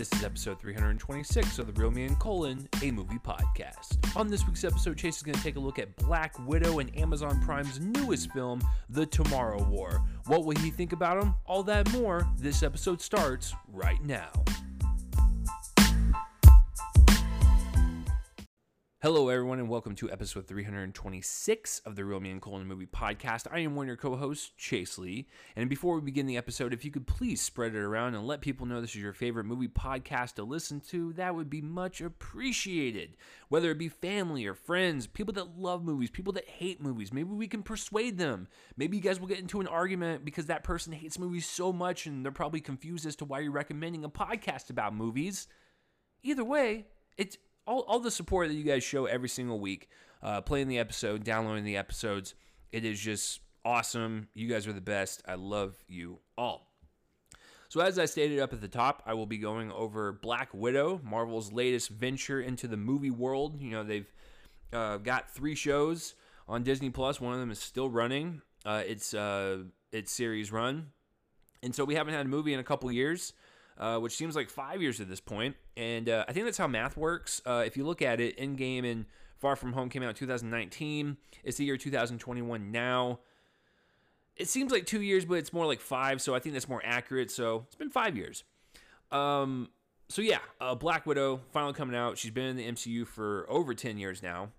[0.00, 3.98] This is episode 326 of the Real Me and Colon, a movie podcast.
[4.16, 6.98] On this week's episode, Chase is going to take a look at Black Widow and
[6.98, 10.02] Amazon Prime's newest film, The Tomorrow War.
[10.24, 11.34] What will he think about him?
[11.44, 12.26] All that more.
[12.38, 14.30] This episode starts right now.
[19.02, 23.46] Hello, everyone, and welcome to episode 326 of the Real Me and Colon Movie Podcast.
[23.50, 25.26] I am one of your co hosts, Chase Lee.
[25.56, 28.42] And before we begin the episode, if you could please spread it around and let
[28.42, 32.02] people know this is your favorite movie podcast to listen to, that would be much
[32.02, 33.16] appreciated.
[33.48, 37.30] Whether it be family or friends, people that love movies, people that hate movies, maybe
[37.30, 38.48] we can persuade them.
[38.76, 42.04] Maybe you guys will get into an argument because that person hates movies so much
[42.04, 45.48] and they're probably confused as to why you're recommending a podcast about movies.
[46.22, 46.84] Either way,
[47.16, 47.38] it's
[47.70, 49.88] all, all the support that you guys show every single week,
[50.22, 52.34] uh, playing the episode, downloading the episodes.
[52.72, 54.28] It is just awesome.
[54.34, 55.22] You guys are the best.
[55.26, 56.66] I love you all.
[57.68, 61.00] So, as I stated up at the top, I will be going over Black Widow,
[61.04, 63.60] Marvel's latest venture into the movie world.
[63.60, 64.12] You know, they've
[64.72, 66.16] uh, got three shows
[66.48, 67.20] on Disney Plus.
[67.20, 68.42] One of them is still running.
[68.66, 69.58] Uh, it's uh,
[69.92, 70.88] its series run,
[71.62, 73.32] and so we haven't had a movie in a couple years
[73.80, 75.56] uh, which seems like five years at this point.
[75.76, 77.40] And uh, I think that's how math works.
[77.46, 79.06] Uh, if you look at it, Endgame and
[79.38, 81.16] Far From Home came out in 2019.
[81.42, 83.20] It's the year 2021 now.
[84.36, 86.82] It seems like two years, but it's more like five, so I think that's more
[86.84, 87.30] accurate.
[87.30, 88.44] So it's been five years.
[89.10, 89.70] Um,
[90.08, 92.18] so yeah, uh, Black Widow finally coming out.
[92.18, 94.50] She's been in the MCU for over 10 years now.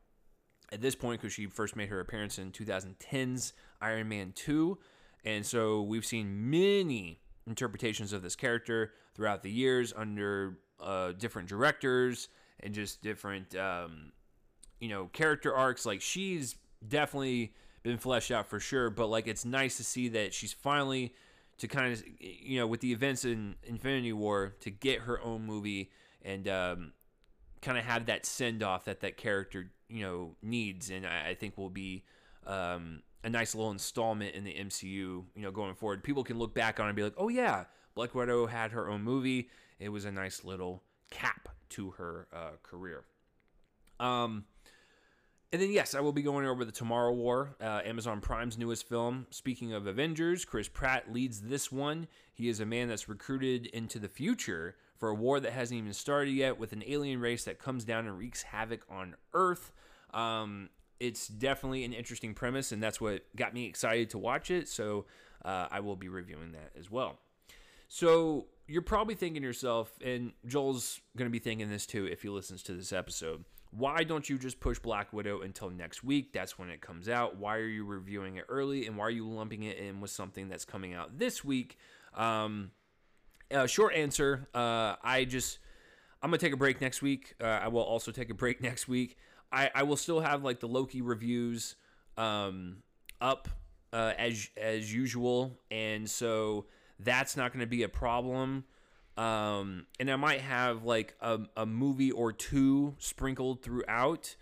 [0.74, 4.78] At this point, because she first made her appearance in 2010's Iron Man 2.
[5.26, 11.48] And so we've seen many interpretations of this character throughout the years under uh, different
[11.48, 14.12] directors and just different um,
[14.80, 16.56] you know character arcs like she's
[16.88, 17.54] definitely
[17.84, 21.14] been fleshed out for sure but like it's nice to see that she's finally
[21.58, 25.46] to kind of you know with the events in infinity war to get her own
[25.46, 25.92] movie
[26.24, 26.92] and um,
[27.62, 31.36] kind of have that send off that that character you know needs and i, I
[31.36, 32.04] think will be
[32.46, 36.04] um, a nice little installment in the MCU, you know, going forward.
[36.04, 37.66] People can look back on and be like, "Oh yeah,
[38.02, 39.48] Black Widow had her own movie.
[39.80, 40.82] It was a nice little
[41.12, 43.04] cap to her uh, career."
[44.00, 44.46] Um,
[45.54, 48.90] and then yes, I will be going over the Tomorrow War, uh, Amazon Prime's newest
[48.90, 49.28] film.
[49.30, 52.08] Speaking of Avengers, Chris Pratt leads this one.
[52.34, 55.94] He is a man that's recruited into the future for a war that hasn't even
[55.94, 59.72] started yet, with an alien race that comes down and wreaks havoc on Earth.
[60.12, 60.70] Um,
[61.00, 64.68] it's definitely an interesting premise, and that's what got me excited to watch it.
[64.68, 65.06] So
[65.46, 67.20] uh, I will be reviewing that as well.
[67.94, 72.30] So you're probably thinking yourself, and Joel's going to be thinking this too if he
[72.30, 73.44] listens to this episode.
[73.72, 76.32] Why don't you just push Black Widow until next week?
[76.32, 77.36] That's when it comes out.
[77.36, 80.48] Why are you reviewing it early, and why are you lumping it in with something
[80.48, 81.78] that's coming out this week?
[82.14, 82.72] Um,
[83.54, 85.60] uh, short answer: uh, I just
[86.24, 87.36] I'm gonna take a break next week.
[87.42, 89.18] Uh, I will also take a break next week.
[89.52, 91.76] I, I will still have like the Loki reviews
[92.16, 92.84] um,
[93.20, 93.50] up
[93.92, 96.68] uh, as as usual, and so
[97.04, 98.66] that's not going to be a problem.
[99.18, 104.36] Um, and I might have like a, a movie or two sprinkled throughout,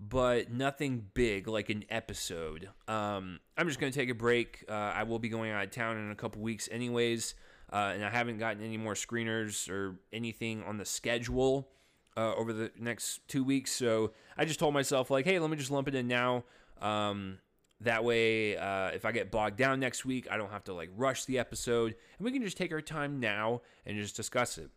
[0.00, 2.70] but nothing big like an episode.
[2.88, 4.64] Um, I'm just going to take a break.
[4.68, 7.34] Uh, I will be going out of town in a couple weeks, anyways,
[7.72, 11.68] uh, and I haven't gotten any more screeners or anything on the schedule
[12.16, 13.72] uh, over the next two weeks.
[13.72, 16.44] So I just told myself, like, hey, let me just lump it in now.
[16.80, 17.38] Um,
[17.84, 20.90] that way, uh, if I get bogged down next week, I don't have to like
[20.96, 24.70] rush the episode, and we can just take our time now and just discuss it.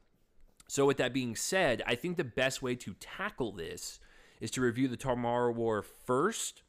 [0.67, 3.99] So, with that being said, I think the best way to tackle this
[4.39, 6.63] is to review the Tomorrow War first,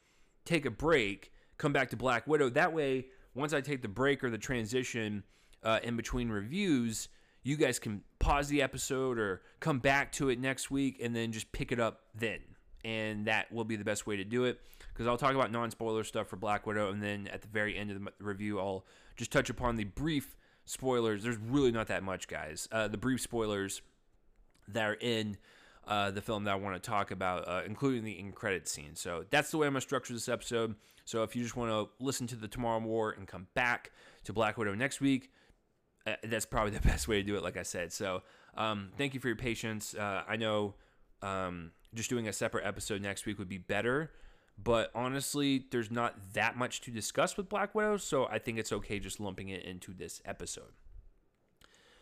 [0.44, 2.48] take a break, come back to Black Widow.
[2.48, 5.24] That way, once I take the break or the transition
[5.62, 7.08] uh, in between reviews,
[7.42, 11.32] you guys can pause the episode or come back to it next week and then
[11.32, 12.40] just pick it up then.
[12.84, 14.60] And that will be the best way to do it
[14.92, 16.90] because I'll talk about non spoiler stuff for Black Widow.
[16.90, 18.84] And then at the very end of the review, I'll
[19.16, 21.22] just touch upon the brief spoilers.
[21.22, 22.68] There's really not that much, guys.
[22.70, 23.82] Uh, the brief spoilers
[24.68, 25.38] that are in
[25.86, 28.94] uh, the film that I want to talk about, uh, including the in credit scene.
[28.94, 30.74] So that's the way I'm going to structure this episode.
[31.04, 33.90] So if you just want to listen to the Tomorrow War and come back
[34.24, 35.30] to Black Widow next week,
[36.06, 37.92] uh, that's probably the best way to do it, like I said.
[37.92, 38.22] So,
[38.56, 39.94] um, thank you for your patience.
[39.94, 40.74] Uh, I know
[41.22, 44.10] um, just doing a separate episode next week would be better,
[44.62, 48.72] but honestly, there's not that much to discuss with Black Widow, so I think it's
[48.72, 50.72] okay just lumping it into this episode.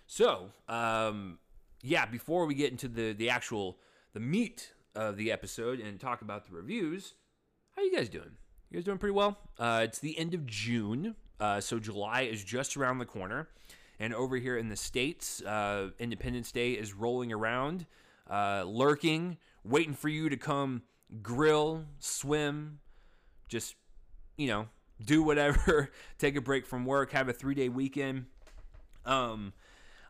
[0.06, 1.38] So, um,
[1.82, 3.78] yeah, before we get into the the actual
[4.12, 7.14] the meat of the episode and talk about the reviews,
[7.74, 8.32] how you guys doing?
[8.70, 9.38] You guys doing pretty well?
[9.58, 13.48] Uh, it's the end of June, uh, so July is just around the corner.
[13.98, 17.86] And over here in the States, uh, Independence Day is rolling around,
[18.28, 19.38] uh, lurking,
[19.68, 20.82] waiting for you to come
[21.22, 22.80] grill, swim,
[23.48, 23.74] just,
[24.36, 24.68] you know,
[25.04, 28.26] do whatever, take a break from work, have a three day weekend.
[29.04, 29.52] Um,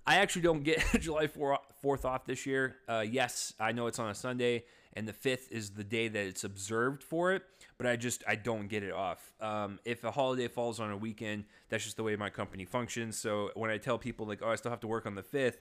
[0.06, 2.76] I actually don't get July 4th off this year.
[2.88, 4.64] Uh, yes, I know it's on a Sunday,
[4.94, 7.42] and the 5th is the day that it's observed for it,
[7.76, 9.32] but I just I don't get it off.
[9.40, 13.18] Um, if a holiday falls on a weekend, that's just the way my company functions.
[13.18, 15.56] So when I tell people like, oh, I still have to work on the 5th,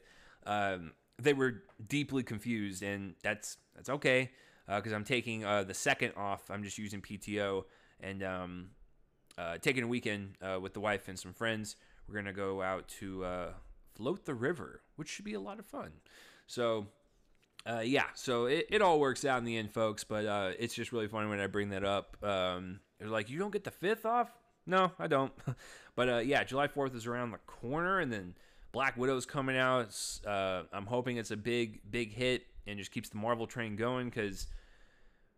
[0.46, 0.92] um,
[1.22, 4.32] they were deeply confused, and that's that's okay
[4.68, 6.50] because uh, I'm taking uh, the second off.
[6.50, 7.66] I'm just using PTO
[8.02, 8.70] and um,
[9.38, 11.76] uh, taking a weekend uh, with the wife and some friends.
[12.08, 13.48] We're gonna go out to uh,
[13.96, 15.92] float the river, which should be a lot of fun.
[16.48, 16.88] So,
[17.66, 20.04] uh, yeah, so it, it all works out in the end, folks.
[20.04, 22.18] But it's just really funny when I bring that up.
[22.24, 24.30] Um, they're like, you don't get the fifth off?
[24.68, 25.32] No, I don't.
[25.96, 28.36] but yeah, July 4th is around the corner, and then
[28.76, 29.98] Black Widow's coming out.
[30.28, 34.10] Uh, I'm hoping it's a big, big hit and just keeps the Marvel train going
[34.10, 34.48] because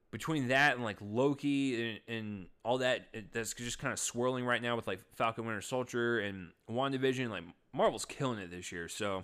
[0.09, 4.59] between that and like Loki and, and all that, that's just kind of swirling right
[4.59, 7.29] now with like Falcon Winter Soldier and WandaVision.
[7.29, 7.43] Like
[7.73, 8.87] Marvel's killing it this year.
[8.87, 9.23] So,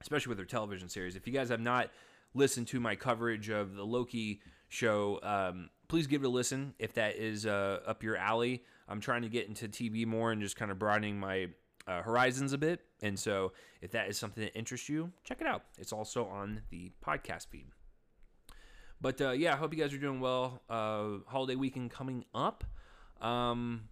[0.00, 1.14] especially with their television series.
[1.14, 1.90] If you guys have not
[2.32, 6.94] listened to my coverage of the Loki show, um, please give it a listen if
[6.94, 8.64] that is uh, up your alley.
[8.88, 11.48] I'm trying to get into TV more and just kind of broadening my
[11.86, 12.80] uh, horizons a bit.
[13.02, 15.64] And so, if that is something that interests you, check it out.
[15.78, 17.66] It's also on the podcast feed.
[19.00, 20.62] But uh, yeah, I hope you guys are doing well.
[20.68, 22.64] Uh, holiday weekend coming up.
[23.20, 23.82] Um,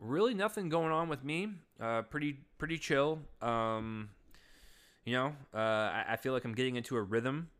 [0.00, 1.48] really nothing going on with me.
[1.80, 3.20] Uh, pretty pretty chill.
[3.40, 4.10] Um,
[5.04, 7.50] you know, uh, I, I, feel like I'm getting into a rhythm,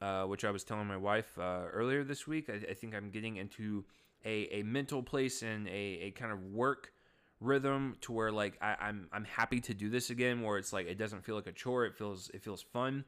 [0.00, 2.50] uh, which I was telling my wife earlier this week.
[2.50, 3.84] I, I, think I'm getting into
[4.24, 6.92] a, a mental place and a, a kind of work
[7.42, 10.42] rhythm to where like I, I'm I'm happy to do this again.
[10.42, 11.84] Where it's like it doesn't feel like a chore.
[11.84, 13.04] It feels it feels fun.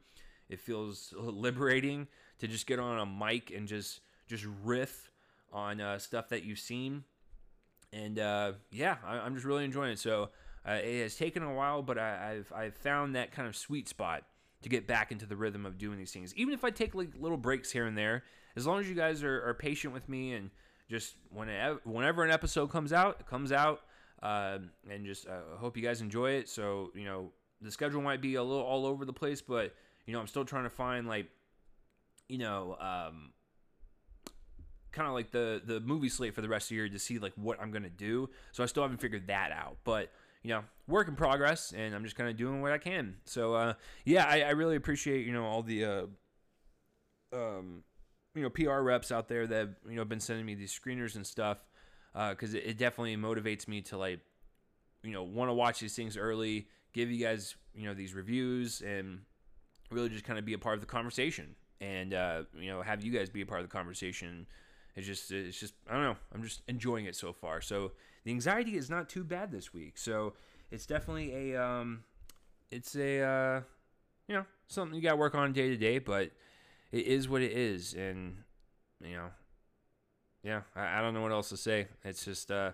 [0.49, 2.07] It feels liberating
[2.39, 5.09] to just get on a mic and just just riff
[5.51, 7.03] on uh, stuff that you've seen
[7.95, 9.99] and uh, yeah, I, am just really enjoying it.
[9.99, 10.29] So
[10.67, 13.87] uh, it has taken a while, but I, have I've found that kind of sweet
[13.87, 14.23] spot
[14.63, 16.33] to get back into the rhythm of doing these things.
[16.35, 18.23] Even if I take like little breaks here and there,
[18.55, 20.49] as long as you guys are, are patient with me and
[20.89, 23.81] just whenever whenever an episode comes out, it comes out,
[24.21, 24.59] uh,
[24.89, 26.49] and just uh, hope you guys enjoy it.
[26.49, 27.31] So you know
[27.61, 29.73] the schedule might be a little all over the place, but
[30.05, 31.27] you know I'm still trying to find like
[32.27, 33.31] you know um,
[34.91, 37.19] kind of like the the movie slate for the rest of the year to see
[37.19, 38.29] like what I'm gonna do.
[38.51, 40.11] So I still haven't figured that out, but
[40.45, 43.15] you know, work in progress, and I'm just kind of doing what I can.
[43.25, 43.73] So uh,
[44.05, 46.05] yeah, I, I, really appreciate you know all the uh,
[47.33, 47.83] um,
[48.35, 51.15] you know PR reps out there that you know have been sending me these screeners
[51.15, 51.57] and stuff
[52.29, 54.19] because uh, it, it definitely motivates me to like
[55.03, 58.81] you know want to watch these things early, give you guys you know these reviews,
[58.81, 59.19] and
[59.91, 63.03] really just kind of be a part of the conversation and uh, you know have
[63.03, 64.47] you guys be a part of the conversation
[64.95, 66.15] it's just it's just I don't know.
[66.33, 67.61] I'm just enjoying it so far.
[67.61, 67.91] So
[68.23, 69.97] the anxiety is not too bad this week.
[69.97, 70.33] So
[70.71, 72.03] it's definitely a um,
[72.71, 73.61] it's a uh,
[74.27, 76.31] you know something you got to work on day to day, but
[76.91, 78.37] it is what it is, and
[79.03, 79.27] you know,
[80.45, 81.87] yeah, I, I don't know what else to say.
[82.03, 82.71] It's just uh,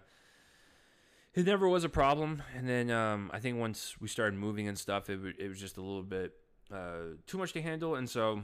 [1.34, 4.78] it never was a problem, and then um, I think once we started moving and
[4.78, 6.34] stuff, it it was just a little bit
[6.72, 8.44] uh, too much to handle, and so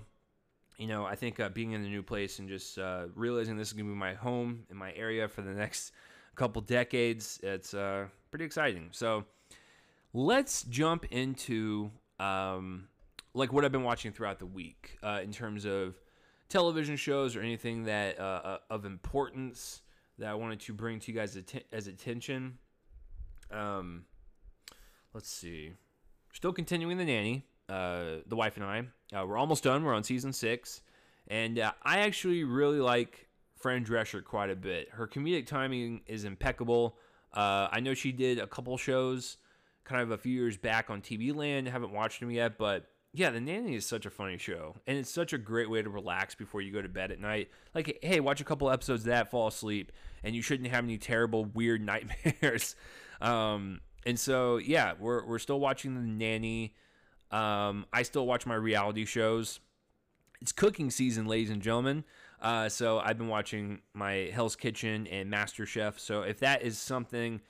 [0.77, 3.69] you know, I think uh, being in a new place and just uh, realizing this
[3.69, 5.91] is going to be my home in my area for the next
[6.35, 8.89] couple decades, it's uh, pretty exciting.
[8.91, 9.25] So
[10.13, 12.87] let's jump into um,
[13.33, 15.95] like what I've been watching throughout the week uh, in terms of
[16.49, 19.81] television shows or anything that uh, uh, of importance
[20.17, 21.37] that I wanted to bring to you guys
[21.71, 22.57] as attention.
[23.51, 24.05] Um,
[25.13, 25.73] let's see.
[26.33, 28.79] Still continuing the nanny uh, the wife and I.
[29.15, 29.83] Uh, we're almost done.
[29.83, 30.81] We're on season six,
[31.27, 34.89] and uh, I actually really like Fran Drescher quite a bit.
[34.91, 36.97] Her comedic timing is impeccable.
[37.33, 39.37] Uh, I know she did a couple shows,
[39.83, 41.67] kind of a few years back on TV Land.
[41.67, 45.09] haven't watched them yet, but yeah, The Nanny is such a funny show, and it's
[45.09, 47.49] such a great way to relax before you go to bed at night.
[47.73, 49.91] Like, hey, watch a couple episodes of that, fall asleep,
[50.23, 52.75] and you shouldn't have any terrible, weird nightmares.
[53.19, 56.75] um, and so, yeah, we're we're still watching The Nanny.
[57.31, 59.61] Um, I still watch my reality shows.
[60.39, 62.03] It's cooking season, ladies and gentlemen.
[62.39, 65.97] Uh, so I've been watching my Hell's Kitchen and Master Chef.
[65.97, 67.41] So if that is something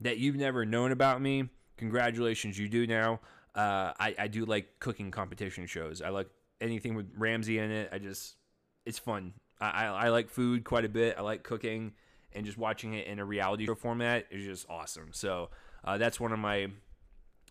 [0.00, 3.18] that you've never known about me, congratulations, you do now.
[3.56, 6.02] Uh, I, I do like cooking competition shows.
[6.02, 6.28] I like
[6.60, 7.88] anything with Ramsay in it.
[7.90, 8.36] I just,
[8.84, 9.32] it's fun.
[9.60, 11.16] I, I, I like food quite a bit.
[11.18, 11.92] I like cooking,
[12.32, 15.08] and just watching it in a reality show format is just awesome.
[15.12, 15.48] So
[15.84, 16.68] uh, that's one of my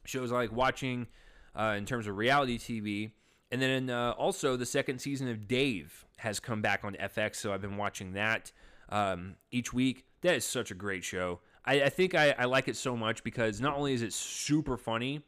[0.05, 1.07] shows I like watching
[1.55, 3.12] uh, in terms of reality TV.
[3.51, 7.53] And then uh, also the second season of Dave has come back on FX, so
[7.53, 8.51] I've been watching that
[8.89, 10.05] um, each week.
[10.21, 11.39] That is such a great show.
[11.65, 14.77] I, I think I, I like it so much because not only is it super
[14.77, 15.21] funny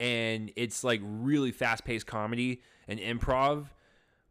[0.00, 3.66] and it's like really fast paced comedy and improv,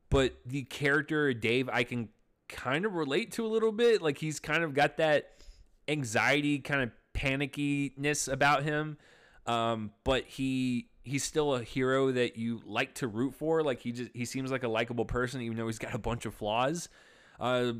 [0.09, 2.09] but the character Dave I can
[2.49, 4.01] kind of relate to a little bit.
[4.01, 5.29] Like he's kind of got that
[5.87, 8.97] anxiety, kind of panickiness about him.
[9.45, 13.63] Um, but he he's still a hero that you like to root for.
[13.63, 16.25] Like he just he seems like a likable person, even though he's got a bunch
[16.25, 16.89] of flaws.
[17.39, 17.73] Uh,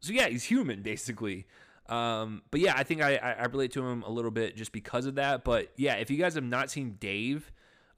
[0.00, 1.46] so yeah, he's human basically.
[1.88, 5.06] Um, but yeah, I think I, I, relate to him a little bit just because
[5.06, 5.44] of that.
[5.44, 7.52] But yeah, if you guys have not seen Dave,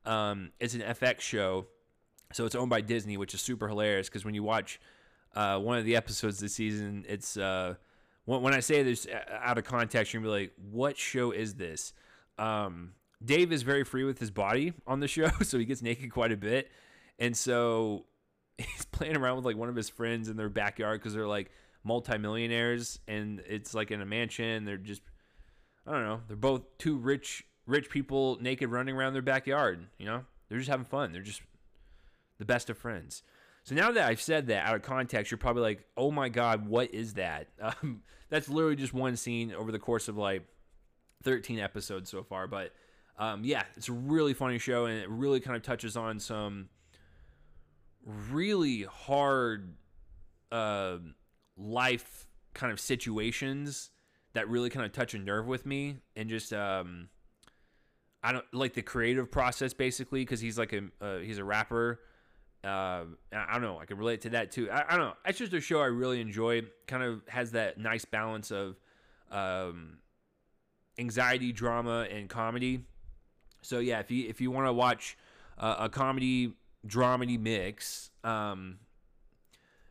[0.04, 1.66] um, it's an FX show,
[2.32, 4.78] so it's owned by Disney, which is super hilarious because when you watch
[5.34, 7.74] uh, one of the episodes this season, it's uh,
[8.26, 11.30] when, when I say this uh, out of context, you're gonna be like, "What show
[11.30, 11.94] is this?"
[12.38, 12.92] Um,
[13.24, 16.32] Dave is very free with his body on the show, so he gets naked quite
[16.32, 16.70] a bit,
[17.18, 18.04] and so
[18.58, 21.50] he's playing around with like one of his friends in their backyard because they're like
[21.88, 24.64] multimillionaires and it's like in a mansion.
[24.64, 25.02] They're just
[25.86, 26.20] I don't know.
[26.28, 29.86] They're both two rich rich people naked running around their backyard.
[29.98, 31.12] You know, they're just having fun.
[31.12, 31.42] They're just
[32.38, 33.22] the best of friends.
[33.64, 36.66] So now that I've said that out of context, you're probably like, "Oh my God,
[36.68, 40.42] what is that?" Um, that's literally just one scene over the course of like
[41.22, 42.46] 13 episodes so far.
[42.46, 42.72] But
[43.18, 46.68] um, yeah, it's a really funny show, and it really kind of touches on some
[48.30, 49.74] really hard
[50.52, 50.98] uh,
[51.58, 53.90] life kind of situations
[54.34, 57.08] that really kind of touch a nerve with me and just um
[58.22, 62.00] I don't like the creative process basically because he's like a uh, he's a rapper.
[62.64, 63.78] Uh, I don't know.
[63.78, 64.68] I can relate to that too.
[64.70, 65.14] I, I, don't know.
[65.24, 66.62] It's just a show I really enjoy.
[66.88, 68.76] Kind of has that nice balance of
[69.30, 69.98] um,
[70.98, 72.80] anxiety, drama, and comedy.
[73.62, 75.16] So yeah, if you if you want to watch
[75.56, 76.54] uh, a comedy
[76.86, 78.78] dramedy mix, um,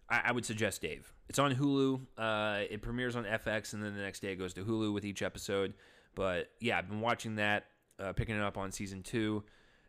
[0.09, 1.11] I, I would suggest Dave.
[1.29, 2.01] It's on Hulu.
[2.17, 5.05] Uh, it premieres on FX, and then the next day it goes to Hulu with
[5.05, 5.73] each episode.
[6.15, 7.65] But yeah, I've been watching that,
[7.99, 9.43] uh, picking it up on season two,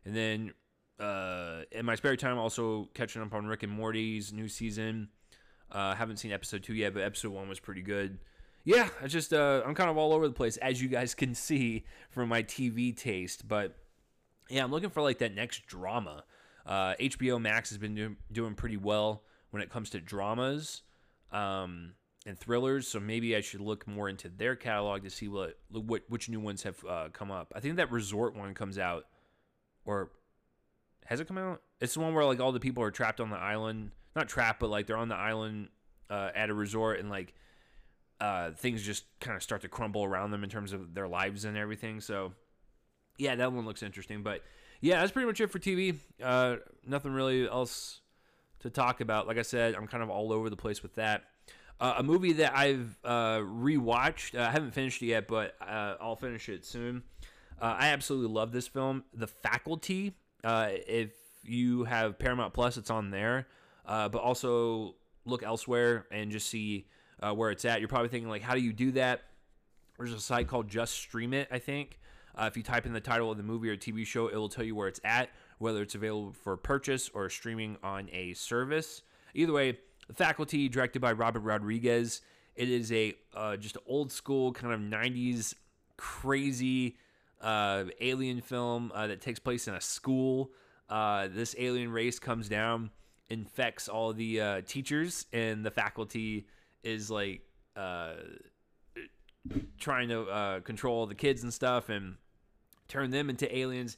[0.05, 0.53] and then
[0.99, 5.09] uh, in my spare time, also catching up on Rick and Morty's new season.
[5.71, 8.19] Uh, haven't seen episode two yet, but episode one was pretty good.
[8.65, 11.33] Yeah, I just uh, I'm kind of all over the place, as you guys can
[11.33, 13.47] see from my TV taste.
[13.47, 13.75] But
[14.49, 16.25] yeah, I'm looking for like that next drama.
[16.67, 20.83] HBO uh, Max has been do- doing pretty well when it comes to dramas
[21.31, 21.93] um,
[22.25, 22.87] and thrillers.
[22.87, 26.39] So maybe I should look more into their catalog to see what, what which new
[26.39, 27.53] ones have uh, come up.
[27.55, 29.05] I think that Resort one comes out,
[29.85, 30.11] or
[31.05, 31.61] has it come out?
[31.81, 34.59] It's the one where like all the people are trapped on the island, not trapped,
[34.59, 35.69] but like they're on the island
[36.09, 37.33] uh, at a resort and like
[38.21, 41.45] uh, things just kind of start to crumble around them in terms of their lives
[41.45, 42.01] and everything.
[42.01, 42.33] So
[43.17, 44.23] yeah, that one looks interesting.
[44.23, 44.43] But
[44.81, 45.95] yeah, that's pretty much it for TV.
[46.21, 48.01] Uh, nothing really else
[48.59, 49.27] to talk about.
[49.27, 51.23] Like I said, I'm kind of all over the place with that.
[51.79, 54.37] Uh, a movie that I've uh, rewatched.
[54.37, 57.03] Uh, I haven't finished it yet, but uh, I'll finish it soon.
[57.61, 60.13] Uh, I absolutely love this film, The Faculty.
[60.43, 61.11] Uh, if
[61.43, 63.47] you have Paramount Plus, it's on there.
[63.85, 66.87] but also look elsewhere and just see
[67.33, 67.79] where it's at.
[67.79, 69.21] You're probably thinking like, how do you do that?
[69.97, 71.99] There's a site called Just Stream It, I think.
[72.37, 74.63] if you type in the title of the movie or TV show, it will tell
[74.65, 79.03] you where it's at whether it's available for purchase or streaming on a service.
[79.33, 82.21] Either way, The Faculty, directed by Robert Rodriguez,
[82.55, 85.53] it is a uh, just old school kind of 90s
[85.97, 86.97] crazy
[87.41, 90.51] uh, alien film uh, that takes place in a school.
[90.89, 92.89] Uh, this alien race comes down,
[93.29, 96.47] infects all the uh, teachers, and the faculty
[96.83, 97.41] is like
[97.75, 98.13] uh,
[99.77, 102.15] trying to control the kids and stuff and
[102.87, 103.97] turn them into aliens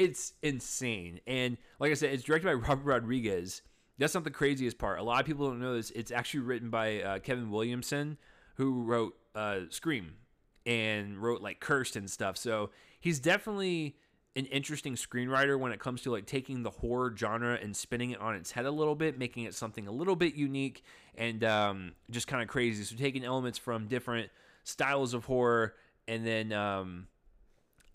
[0.00, 1.20] it's insane.
[1.26, 3.62] And like I said, it's directed by Robert Rodriguez.
[3.98, 4.98] That's not the craziest part.
[4.98, 5.90] A lot of people don't know this.
[5.90, 8.16] It's actually written by uh, Kevin Williamson,
[8.54, 10.14] who wrote uh, Scream
[10.64, 12.38] and wrote like Cursed and stuff.
[12.38, 13.96] So he's definitely
[14.36, 18.20] an interesting screenwriter when it comes to like taking the horror genre and spinning it
[18.20, 20.82] on its head a little bit, making it something a little bit unique
[21.16, 22.84] and um, just kind of crazy.
[22.84, 24.30] So taking elements from different
[24.64, 25.74] styles of horror
[26.08, 27.08] and then um,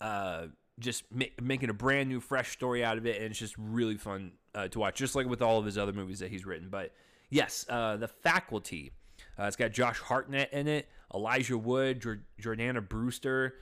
[0.00, 0.46] uh,
[0.78, 3.96] just ma- making a brand new, fresh story out of it, and it's just really
[3.96, 6.68] fun uh, to watch, just like with all of his other movies that he's written.
[6.68, 6.92] But
[7.30, 8.92] yes, uh, The Faculty.
[9.38, 13.54] Uh, it's got Josh Hartnett in it, Elijah Wood, Jor- Jordana Brewster,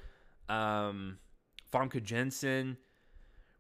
[0.49, 1.19] um,
[1.73, 2.77] Famke Janssen,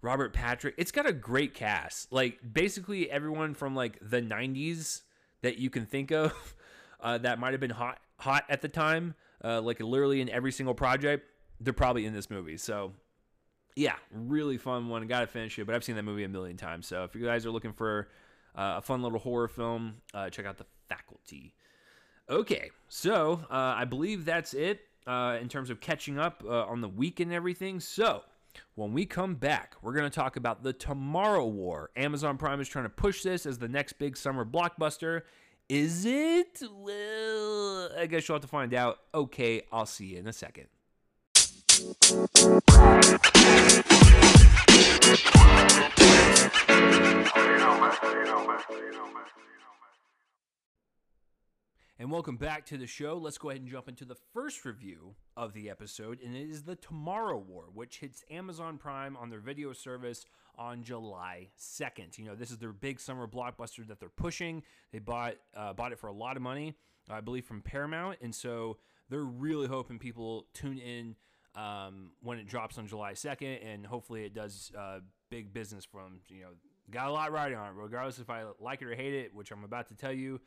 [0.02, 0.74] Robert Patrick.
[0.76, 2.12] It's got a great cast.
[2.12, 5.02] Like basically everyone from like the '90s
[5.42, 6.54] that you can think of
[7.00, 9.14] uh, that might have been hot hot at the time.
[9.42, 11.26] Uh, like literally in every single project,
[11.60, 12.56] they're probably in this movie.
[12.56, 12.92] So
[13.76, 15.06] yeah, really fun one.
[15.06, 16.86] Got to finish it, but I've seen that movie a million times.
[16.86, 18.08] So if you guys are looking for
[18.54, 21.54] uh, a fun little horror film, uh, check out The Faculty.
[22.30, 26.80] Okay, so uh, I believe that's it uh, in terms of catching up uh, on
[26.80, 27.80] the week and everything.
[27.80, 28.22] So
[28.76, 31.90] when we come back, we're going to talk about the Tomorrow War.
[31.96, 35.22] Amazon Prime is trying to push this as the next big summer blockbuster.
[35.68, 36.62] Is it?
[36.72, 38.98] Well, I guess you'll have to find out.
[39.14, 40.66] Okay, I'll see you in a second.
[41.76, 41.82] And
[52.12, 53.16] welcome back to the show.
[53.16, 56.62] Let's go ahead and jump into the first review of the episode, and it is
[56.62, 60.26] The Tomorrow War, which hits Amazon Prime on their video service
[60.56, 62.18] on July 2nd.
[62.18, 64.62] You know, this is their big summer blockbuster that they're pushing.
[64.92, 66.76] They bought uh, bought it for a lot of money,
[67.10, 68.76] I believe, from Paramount, and so
[69.10, 71.16] they're really hoping people tune in
[71.54, 76.02] um, when it drops on July 2nd, and hopefully it does uh, big business for
[76.02, 76.20] them.
[76.28, 76.48] You know,
[76.90, 79.50] got a lot riding on it, regardless if I like it or hate it, which
[79.50, 80.40] I'm about to tell you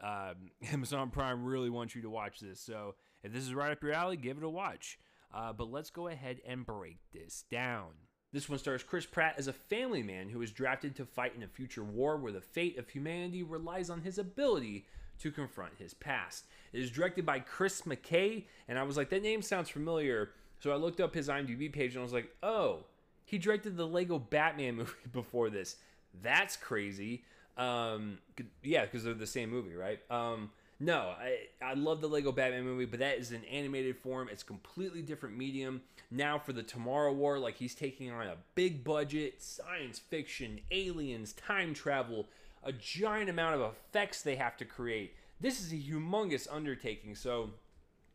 [0.00, 2.60] um, Amazon Prime really wants you to watch this.
[2.60, 4.98] So if this is right up your alley, give it a watch.
[5.32, 7.88] Uh, but let's go ahead and break this down.
[8.32, 11.42] This one stars Chris Pratt as a family man who is drafted to fight in
[11.42, 14.86] a future war where the fate of humanity relies on his ability
[15.20, 16.46] to confront his past.
[16.72, 20.30] It is directed by Chris McKay, and I was like, that name sounds familiar.
[20.60, 22.84] So I looked up his IMDb page and I was like, oh,
[23.24, 25.76] he directed the Lego Batman movie before this.
[26.22, 27.24] That's crazy.
[27.56, 28.18] Um,
[28.62, 30.00] yeah, because they're the same movie, right?
[30.10, 30.50] Um,
[30.80, 34.28] no, I, I love the Lego Batman movie, but that is an animated form.
[34.30, 35.82] It's completely different medium.
[36.10, 41.32] Now for the Tomorrow War, like he's taking on a big budget, science fiction, aliens,
[41.32, 42.26] time travel,
[42.62, 45.14] a giant amount of effects they have to create.
[45.40, 47.16] This is a humongous undertaking.
[47.16, 47.50] So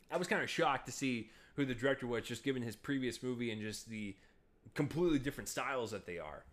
[0.09, 3.21] I was kind of shocked to see who the director was, just given his previous
[3.21, 4.15] movie and just the
[4.73, 6.43] completely different styles that they are.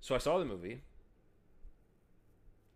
[0.00, 0.80] So I saw the movie.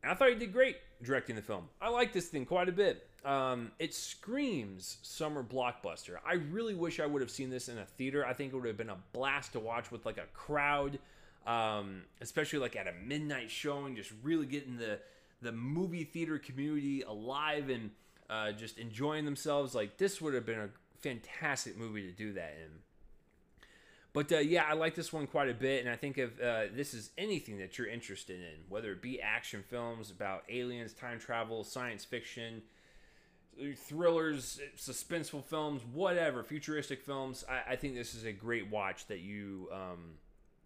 [0.05, 1.69] I thought he did great directing the film.
[1.81, 3.09] I like this thing quite a bit.
[3.25, 6.16] Um, it screams summer blockbuster.
[6.25, 8.25] I really wish I would have seen this in a theater.
[8.25, 11.01] I think it would have been a blast to watch with like a crowd,
[11.47, 15.01] um, especially like at a midnight showing, just really getting the
[15.42, 17.90] the movie theater community alive and
[18.29, 19.75] uh, just enjoying themselves.
[19.75, 20.69] Like this would have been a
[21.01, 22.71] fantastic movie to do that in.
[24.12, 26.73] But uh, yeah, I like this one quite a bit, and I think if uh,
[26.75, 31.19] this is anything that you're interested in, whether it be action films about aliens, time
[31.19, 32.62] travel, science fiction,
[33.77, 39.21] thrillers, suspenseful films, whatever, futuristic films, I, I think this is a great watch that
[39.21, 40.15] you, um,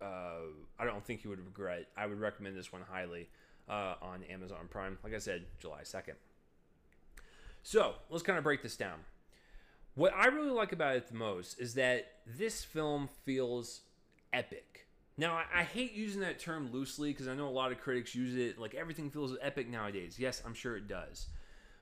[0.01, 0.47] uh,
[0.79, 1.89] I don't think you would regret.
[1.97, 3.29] I would recommend this one highly
[3.69, 4.97] uh, on Amazon Prime.
[5.03, 6.15] Like I said, July 2nd.
[7.63, 9.01] So let's kind of break this down.
[9.95, 13.83] What I really like about it the most is that this film feels
[14.33, 14.87] epic.
[15.17, 18.15] Now, I, I hate using that term loosely because I know a lot of critics
[18.15, 20.19] use it like everything feels epic nowadays.
[20.19, 21.27] Yes, I'm sure it does.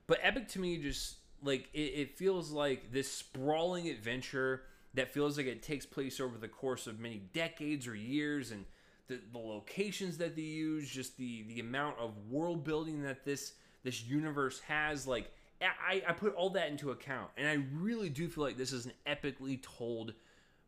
[0.07, 4.63] But epic to me just like it, it feels like this sprawling adventure
[4.95, 8.65] that feels like it takes place over the course of many decades or years and
[9.07, 13.53] the, the locations that they use, just the the amount of world building that this
[13.83, 18.27] this universe has, like I, I put all that into account, and I really do
[18.29, 20.13] feel like this is an epically told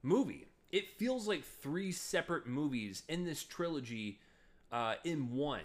[0.04, 0.48] movie.
[0.72, 4.20] It feels like three separate movies in this trilogy
[4.72, 5.62] uh, in one.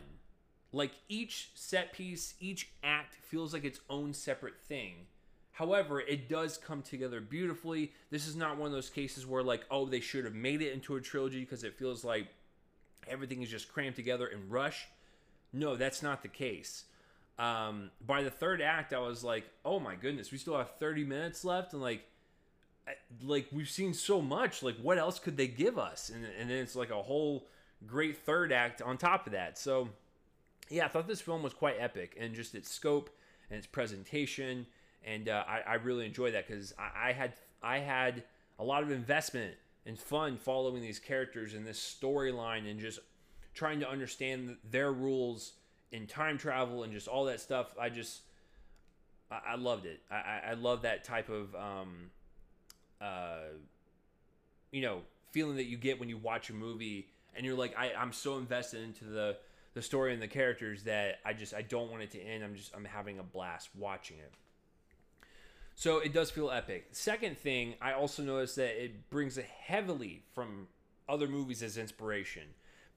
[0.72, 5.06] Like each set piece, each act feels like its own separate thing.
[5.52, 7.92] However, it does come together beautifully.
[8.10, 10.72] This is not one of those cases where, like, oh, they should have made it
[10.72, 12.26] into a trilogy because it feels like
[13.08, 14.86] everything is just crammed together in rush.
[15.52, 16.84] No, that's not the case
[17.38, 21.04] um, by the third act, I was like, oh my goodness, we still have 30
[21.04, 22.04] minutes left, and like,
[23.22, 24.62] like we've seen so much.
[24.62, 26.10] Like, what else could they give us?
[26.10, 27.46] And and then it's like a whole
[27.86, 29.58] great third act on top of that.
[29.58, 29.90] So,
[30.70, 33.10] yeah, I thought this film was quite epic, and just its scope
[33.50, 34.66] and its presentation,
[35.04, 38.22] and uh, I, I really enjoyed that because I, I had I had
[38.58, 42.98] a lot of investment and fun following these characters and this storyline and just
[43.54, 45.52] trying to understand their rules
[45.92, 47.74] in time travel and just all that stuff.
[47.80, 48.22] I just
[49.30, 50.00] I, I loved it.
[50.10, 52.10] I, I love that type of um,
[53.00, 53.48] uh,
[54.70, 57.92] you know feeling that you get when you watch a movie and you're like I,
[57.92, 59.36] I'm so invested into the
[59.74, 62.42] the story and the characters that I just I don't want it to end.
[62.42, 64.32] I'm just I'm having a blast watching it.
[65.74, 66.88] So it does feel epic.
[66.92, 70.68] Second thing, I also noticed that it brings it heavily from
[71.06, 72.44] other movies as inspiration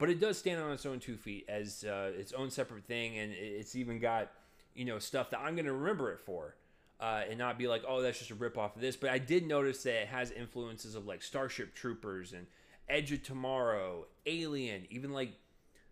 [0.00, 3.18] but it does stand on its own two feet as uh, its own separate thing,
[3.18, 4.32] and it's even got
[4.74, 6.56] you know stuff that I'm going to remember it for.
[7.00, 8.96] uh, and not be like, oh, that's just a rip off of this.
[8.96, 12.46] But I did notice that it has influences of like Starship Troopers and
[12.88, 15.32] Edge of Tomorrow, Alien, even like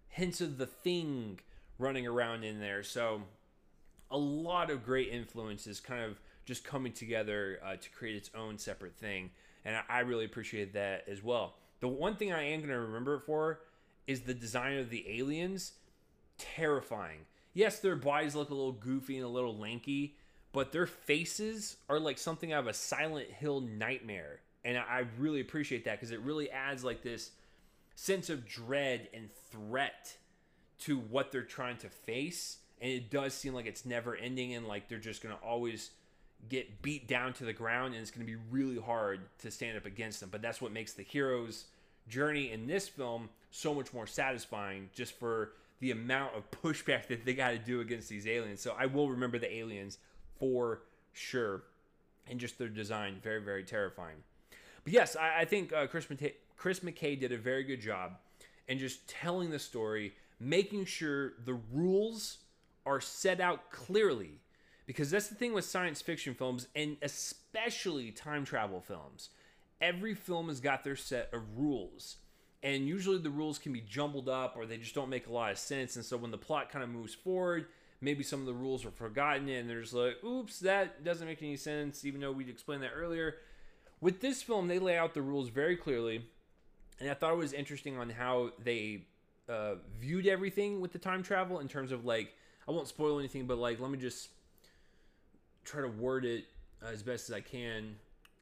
[0.08, 1.40] hints of the Thing
[1.78, 2.82] running around in there.
[2.82, 3.22] So
[4.10, 8.58] a lot of great influences kind of just coming together uh, to create its own
[8.58, 9.30] separate thing.
[9.64, 11.54] And I, I really appreciate that as well.
[11.80, 13.60] The one thing I am going to remember it for
[14.08, 15.72] is the design of the aliens.
[16.38, 17.20] Terrifying.
[17.52, 20.16] Yes, their bodies look a little goofy and a little lanky,
[20.52, 24.40] but their faces are like something out of a Silent Hill nightmare.
[24.64, 27.30] And I really appreciate that because it really adds like this
[27.94, 30.16] sense of dread and threat
[30.80, 32.58] to what they're trying to face.
[32.80, 35.90] And it does seem like it's never ending and like they're just going to always
[36.48, 39.76] get beat down to the ground and it's going to be really hard to stand
[39.76, 40.28] up against them.
[40.30, 41.64] But that's what makes the hero's
[42.08, 47.24] journey in this film so much more satisfying just for the amount of pushback that
[47.24, 48.60] they got to do against these aliens.
[48.60, 49.98] So I will remember the aliens
[50.38, 50.82] for
[51.12, 51.62] sure
[52.28, 54.16] and just their design very, very terrifying.
[54.84, 56.06] But yes, I, I think uh, Chris,
[56.56, 58.12] Chris McKay did a very good job
[58.66, 62.38] in just telling the story, making sure the rules
[62.84, 64.40] are set out clearly
[64.86, 69.30] because that's the thing with science fiction films and especially time travel films.
[69.80, 72.16] Every film has got their set of rules.
[72.62, 75.52] And usually the rules can be jumbled up or they just don't make a lot
[75.52, 75.96] of sense.
[75.96, 77.66] And so when the plot kind of moves forward,
[78.00, 81.56] maybe some of the rules are forgotten and there's like, oops, that doesn't make any
[81.56, 83.36] sense, even though we'd explained that earlier.
[84.00, 86.24] With this film, they lay out the rules very clearly.
[87.00, 89.02] And I thought it was interesting on how they
[89.48, 92.34] uh, viewed everything with the time travel in terms of like,
[92.66, 94.30] I won't spoil anything, but like, let me just
[95.64, 96.44] try to word it
[96.86, 97.96] as best as I can,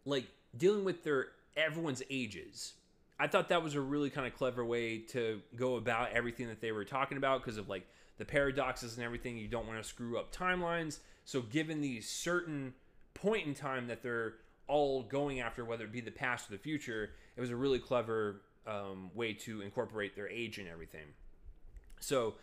[0.05, 0.27] like
[0.57, 2.75] dealing with their everyone's ages.
[3.19, 6.61] I thought that was a really kind of clever way to go about everything that
[6.61, 7.87] they were talking about because of like
[8.19, 9.39] the paradoxes and everything.
[9.39, 10.99] You don't want to screw up timelines.
[11.25, 12.75] So, given the certain
[13.15, 14.35] point in time that they're
[14.69, 17.79] all going after, whether it be the past or the future, it was a really
[17.79, 21.07] clever um, way to incorporate their age and everything.
[22.01, 22.35] So,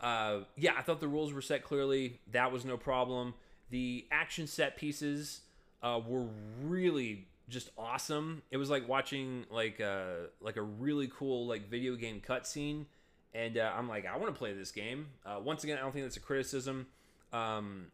[0.00, 2.20] uh, yeah, I thought the rules were set clearly.
[2.32, 3.34] That was no problem.
[3.70, 5.42] The action set pieces
[5.82, 6.26] uh, were
[6.62, 8.42] really just awesome.
[8.50, 12.86] It was like watching like a uh, like a really cool like video game cutscene,
[13.34, 15.06] and uh, I'm like, I want to play this game.
[15.24, 16.86] Uh, once again, I don't think that's a criticism.
[17.32, 17.86] Um,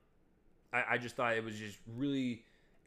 [0.73, 2.43] I, I just thought it was just really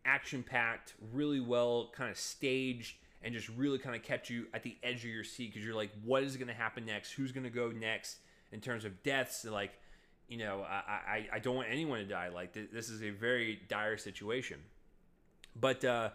[0.06, 4.63] action packed, really well kind of staged, and just really kind of kept you at
[4.63, 7.12] the edge of your seat because you're like, what is going to happen next?
[7.12, 8.17] Who's going to go next
[8.51, 9.45] in terms of deaths?
[9.45, 9.80] Like
[10.27, 12.30] you know, I, I, I don't want anyone to die.
[12.30, 14.60] Like th- this is a very dire situation.
[15.60, 16.10] But uh,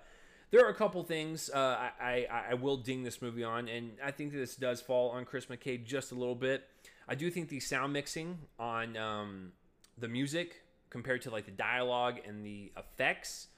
[0.53, 3.93] there are a couple things uh, I, I, I will ding this movie on, and
[4.05, 6.69] I think this does fall on Chris McKay just a little bit.
[7.09, 9.53] I do think the sound mixing on um,
[9.99, 13.49] the music compared to like the dialogue and the effects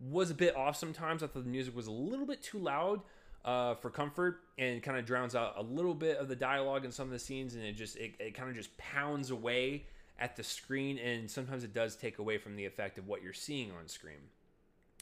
[0.00, 1.22] was a bit off sometimes.
[1.22, 3.02] I thought the music was a little bit too loud
[3.44, 6.92] uh, for comfort and kind of drowns out a little bit of the dialogue in
[6.92, 9.84] some of the scenes and it just it, it kind of just pounds away
[10.18, 13.32] at the screen and sometimes it does take away from the effect of what you're
[13.32, 14.20] seeing on screen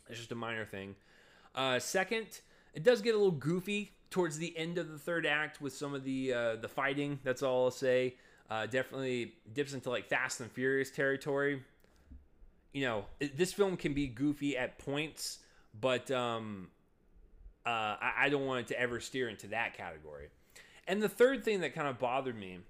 [0.09, 0.95] it's just a minor thing
[1.55, 2.41] uh, second
[2.75, 5.95] it does get a little goofy towards the end of the third act with some
[5.95, 8.15] of the uh, the fighting that's all i'll say
[8.51, 11.63] uh, definitely dips into like fast and furious territory
[12.73, 15.39] you know it, this film can be goofy at points
[15.81, 16.69] but um
[17.67, 20.29] uh, I, I don't want it to ever steer into that category.
[20.87, 22.61] And the third thing that kind of bothered me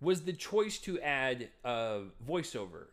[0.00, 2.86] was the choice to add uh, voiceover.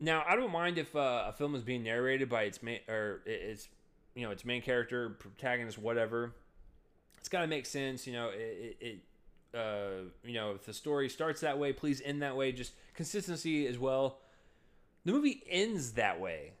[0.00, 3.20] Now, I don't mind if uh, a film is being narrated by its main or
[3.26, 3.68] its
[4.14, 6.32] you know its main character, protagonist, whatever.
[7.18, 8.06] It's got to make sense.
[8.06, 8.98] You know, it, it
[9.54, 12.52] uh, you know if the story starts that way, please end that way.
[12.52, 14.18] Just consistency as well.
[15.04, 16.52] The movie ends that way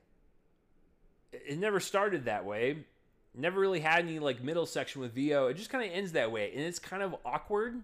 [1.32, 2.84] it never started that way.
[3.34, 5.46] Never really had any like middle section with VO.
[5.46, 7.80] It just kind of ends that way, and it's kind of awkward.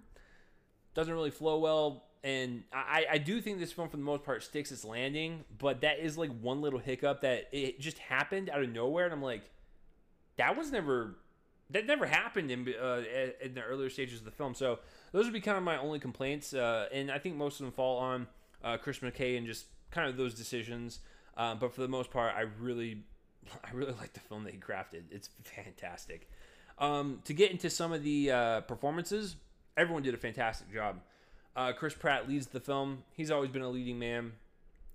[0.95, 4.43] Doesn't really flow well, and I, I do think this film for the most part
[4.43, 5.45] sticks its landing.
[5.59, 9.15] But that is like one little hiccup that it just happened out of nowhere, and
[9.15, 9.51] I'm like,
[10.37, 11.17] that was never
[11.71, 13.03] that never happened in uh,
[13.41, 14.55] in the earlier stages of the film.
[14.55, 14.79] So
[15.13, 17.73] those would be kind of my only complaints, uh, and I think most of them
[17.73, 18.27] fall on
[18.63, 21.01] uh, Chris McKay and just kind of those decisions.
[21.37, 23.05] Um, but for the most part, I really
[23.65, 25.05] I really like the film that he crafted.
[25.11, 26.29] It's fantastic.
[26.79, 29.37] Um, to get into some of the uh, performances,
[29.77, 31.01] everyone did a fantastic job.
[31.57, 33.03] Uh, Chris Pratt leads the film.
[33.15, 34.33] He's always been a leading man.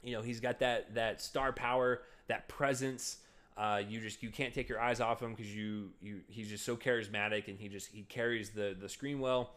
[0.04, 3.18] You know, he's got that that star power, that presence.
[3.58, 6.64] Uh, you just you can't take your eyes off him because you you he's just
[6.64, 9.56] so charismatic and he just he carries the the screen well.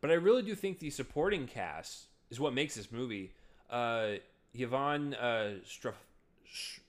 [0.00, 3.32] But I really do think the supporting cast is what makes this movie.
[3.70, 4.14] Uh,
[4.54, 5.94] Yvonne uh, Stra-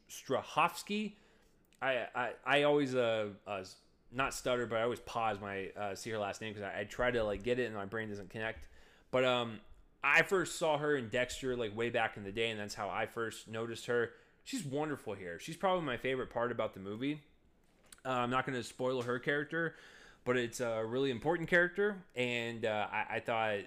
[0.09, 1.13] Strahovski.
[1.81, 3.63] I, I I always uh, uh
[4.11, 6.83] not stutter, but I always pause my uh, see her last name because I, I
[6.83, 8.65] try to like get it and my brain doesn't connect.
[9.11, 9.59] But um,
[10.03, 12.89] I first saw her in Dexter like way back in the day, and that's how
[12.89, 14.11] I first noticed her.
[14.43, 15.39] She's wonderful here.
[15.39, 17.21] She's probably my favorite part about the movie.
[18.03, 19.75] Uh, I'm not going to spoil her character,
[20.25, 23.59] but it's a really important character, and uh, I, I thought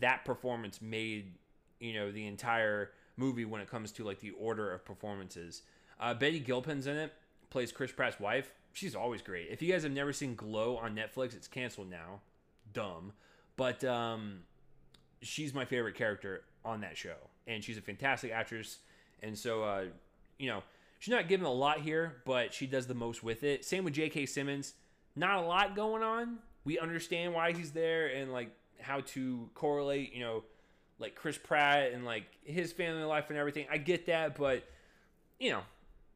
[0.00, 1.32] that performance made
[1.80, 5.62] you know the entire movie when it comes to like the order of performances.
[6.00, 7.12] Uh, Betty Gilpin's in it,
[7.50, 8.52] plays Chris Pratt's wife.
[8.72, 9.48] She's always great.
[9.50, 12.20] If you guys have never seen Glow on Netflix, it's canceled now.
[12.72, 13.12] Dumb,
[13.56, 14.40] but um,
[15.22, 18.78] she's my favorite character on that show, and she's a fantastic actress.
[19.22, 19.84] And so, uh,
[20.38, 20.62] you know,
[20.98, 23.64] she's not given a lot here, but she does the most with it.
[23.64, 24.26] Same with J.K.
[24.26, 24.74] Simmons.
[25.16, 26.38] Not a lot going on.
[26.64, 28.50] We understand why he's there and like
[28.80, 30.44] how to correlate, you know,
[30.98, 33.66] like Chris Pratt and like his family life and everything.
[33.70, 34.64] I get that, but
[35.38, 35.60] you know,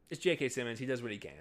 [0.09, 0.49] it's J.K.
[0.49, 0.79] Simmons.
[0.79, 1.31] He does what he can.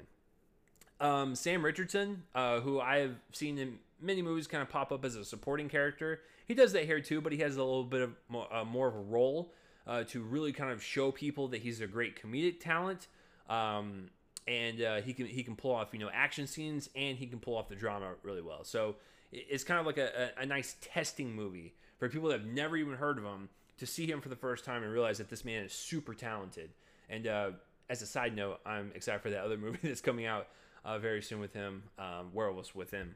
[1.00, 5.04] Um, Sam Richardson, uh, who I have seen in many movies kind of pop up
[5.04, 6.20] as a supporting character.
[6.52, 8.86] He does that here too, but he has a little bit of more, uh, more
[8.86, 9.54] of a role
[9.86, 13.06] uh, to really kind of show people that he's a great comedic talent.
[13.48, 14.10] Um,
[14.46, 17.38] and uh, he can he can pull off you know action scenes and he can
[17.38, 18.64] pull off the drama really well.
[18.64, 18.96] So
[19.32, 22.76] it's kind of like a, a, a nice testing movie for people that have never
[22.76, 25.46] even heard of him to see him for the first time and realize that this
[25.46, 26.68] man is super talented.
[27.08, 27.50] And uh,
[27.88, 30.48] as a side note, I'm excited for that other movie that's coming out
[30.84, 33.14] uh, very soon with him, um, Werewolves Within."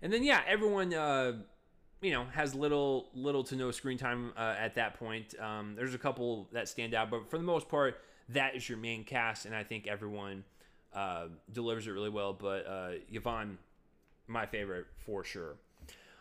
[0.00, 1.32] And then yeah, everyone uh,
[2.04, 5.34] you know has little little to no screen time uh, at that point.
[5.40, 8.76] Um, there's a couple that stand out, but for the most part, that is your
[8.76, 10.44] main cast, and I think everyone
[10.92, 12.34] uh, delivers it really well.
[12.34, 13.56] But uh, Yvonne,
[14.26, 15.56] my favorite for sure.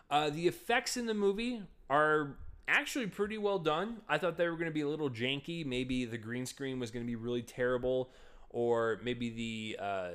[0.09, 3.97] Uh, the effects in the movie are actually pretty well done.
[4.07, 5.65] I thought they were going to be a little janky.
[5.65, 8.09] Maybe the green screen was going to be really terrible,
[8.49, 10.09] or maybe the uh,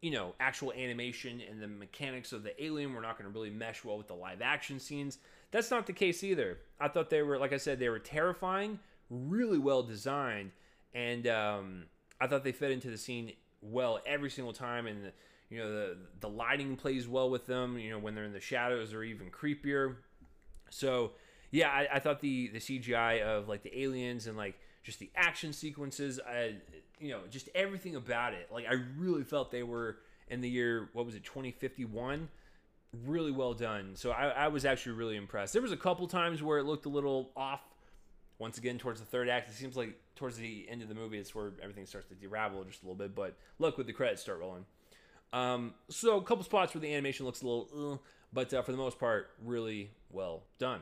[0.00, 3.50] you know, actual animation and the mechanics of the alien were not going to really
[3.50, 5.18] mesh well with the live action scenes.
[5.50, 6.58] That's not the case either.
[6.80, 8.78] I thought they were, like I said, they were terrifying,
[9.10, 10.52] really well designed,
[10.94, 11.84] and um,
[12.20, 14.86] I thought they fit into the scene well every single time.
[14.86, 15.12] And the,
[15.50, 17.78] you know, the the lighting plays well with them.
[17.78, 19.96] You know, when they're in the shadows, they're even creepier.
[20.70, 21.12] So
[21.50, 25.10] yeah, I, I thought the the CGI of like the aliens and like just the
[25.14, 26.54] action sequences, I,
[27.00, 28.48] you know, just everything about it.
[28.52, 29.96] Like I really felt they were
[30.28, 32.28] in the year what was it, 2051.
[33.06, 33.92] Really well done.
[33.94, 35.52] So I, I was actually really impressed.
[35.52, 37.62] There was a couple times where it looked a little off.
[38.38, 41.18] Once again, towards the third act, it seems like towards the end of the movie,
[41.18, 43.14] it's where everything starts to deravel just a little bit.
[43.14, 44.64] But look, with the credits start rolling.
[45.32, 47.96] Um, so a couple spots where the animation looks a little, uh,
[48.32, 50.80] but uh, for the most part, really well done.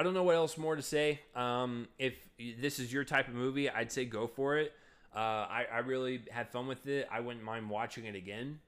[0.00, 1.20] I don't know what else more to say.
[1.36, 2.14] Um, if
[2.58, 4.72] this is your type of movie, I'd say go for it.
[5.14, 7.06] Uh, I, I really had fun with it.
[7.12, 8.60] I wouldn't mind watching it again.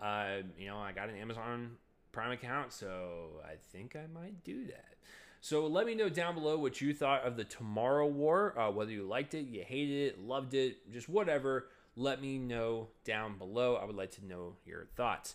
[0.00, 1.72] Uh, you know, I got an Amazon
[2.12, 4.94] Prime account, so I think I might do that.
[5.40, 8.92] So let me know down below what you thought of the Tomorrow War, uh, whether
[8.92, 11.66] you liked it, you hated it, loved it, just whatever.
[11.96, 13.74] Let me know down below.
[13.74, 15.34] I would like to know your thoughts.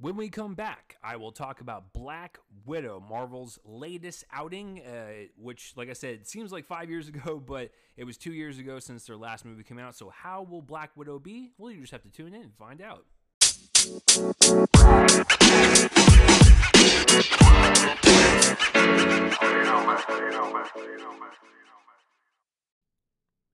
[0.00, 5.74] When we come back, I will talk about Black Widow, Marvel's latest outing, uh, which,
[5.76, 9.04] like I said, seems like five years ago, but it was two years ago since
[9.04, 9.94] their last movie came out.
[9.94, 11.52] So, how will Black Widow be?
[11.58, 13.04] Well, you just have to tune in and find out.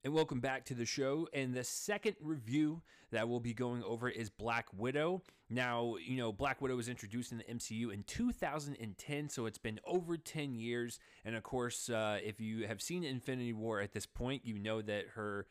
[0.06, 1.28] And welcome back to the show.
[1.32, 5.24] And the second review that we'll be going over is Black Widow.
[5.50, 9.80] Now, you know, Black Widow was introduced in the MCU in 2010, so it's been
[9.84, 11.00] over 10 years.
[11.24, 14.80] And of course, uh, if you have seen Infinity War at this point, you know
[14.80, 15.48] that her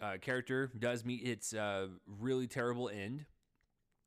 [0.00, 1.86] uh, character does meet its uh,
[2.18, 3.26] really terrible end.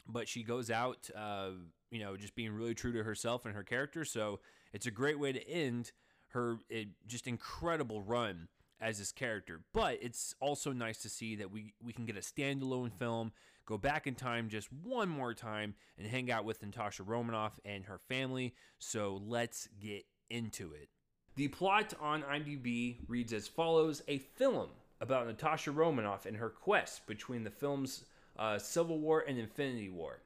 [0.05, 1.51] But she goes out, uh,
[1.91, 4.03] you know, just being really true to herself and her character.
[4.03, 4.41] So
[4.73, 5.93] it's a great way to end
[6.31, 9.61] her it, just incredible run as this character.
[9.73, 13.31] But it's also nice to see that we, we can get a standalone film,
[13.65, 17.85] go back in time just one more time, and hang out with Natasha Romanoff and
[17.85, 18.53] her family.
[18.79, 20.89] So let's get into it.
[21.35, 27.05] The plot on IMDb reads as follows A film about Natasha Romanoff and her quest
[27.05, 28.05] between the films
[28.37, 30.19] uh, Civil War and Infinity War.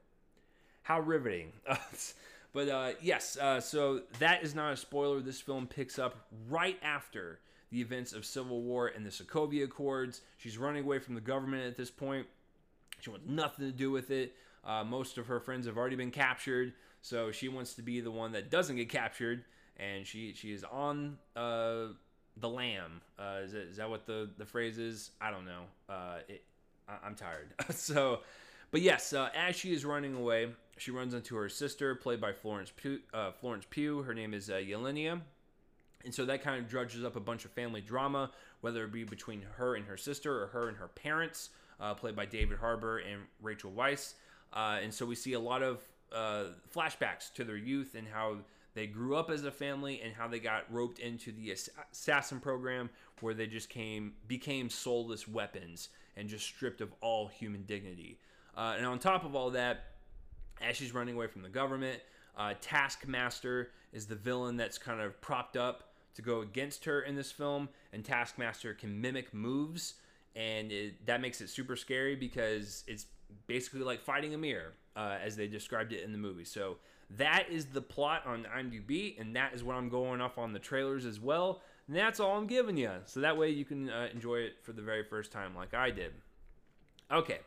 [0.82, 1.52] How riveting.
[2.52, 5.20] but uh, yes, uh, so that is not a spoiler.
[5.20, 7.40] This film picks up right after
[7.72, 10.20] the events of civil war and the Sokovia Accords.
[10.36, 12.26] She's running away from the government at this point.
[13.00, 14.36] She wants nothing to do with it.
[14.62, 18.10] Uh, most of her friends have already been captured, so she wants to be the
[18.10, 19.44] one that doesn't get captured.
[19.78, 21.86] And she she is on uh,
[22.36, 23.00] the lam.
[23.18, 25.10] Uh, is, it, is that what the the phrase is?
[25.20, 25.62] I don't know.
[25.88, 26.44] Uh, it,
[26.86, 27.54] I, am tired.
[27.70, 28.20] so,
[28.70, 32.32] but yes, uh, as she is running away, she runs into her sister, played by
[32.34, 33.00] Florence Pugh.
[33.14, 34.02] Uh, Florence Pugh.
[34.02, 35.22] Her name is Yelena.
[36.04, 39.04] And so that kind of drudges up a bunch of family drama, whether it be
[39.04, 42.98] between her and her sister or her and her parents, uh, played by David Harbour
[42.98, 44.14] and Rachel Weisz.
[44.52, 45.80] Uh, and so we see a lot of
[46.14, 48.36] uh, flashbacks to their youth and how
[48.74, 51.54] they grew up as a family and how they got roped into the
[51.92, 52.88] assassin program
[53.20, 58.18] where they just came became soulless weapons and just stripped of all human dignity.
[58.56, 59.84] Uh, and on top of all that,
[60.60, 62.00] as she's running away from the government,
[62.36, 67.16] uh, Taskmaster is the villain that's kind of propped up to go against her in
[67.16, 69.94] this film, and Taskmaster can mimic moves,
[70.34, 73.06] and it, that makes it super scary because it's
[73.46, 76.44] basically like fighting a mirror, uh, as they described it in the movie.
[76.44, 76.76] So
[77.18, 80.58] that is the plot on IMDb, and that is what I'm going off on the
[80.58, 81.60] trailers as well.
[81.88, 82.90] And that's all I'm giving you.
[83.06, 85.90] So that way you can uh, enjoy it for the very first time, like I
[85.90, 86.12] did.
[87.10, 87.40] Okay.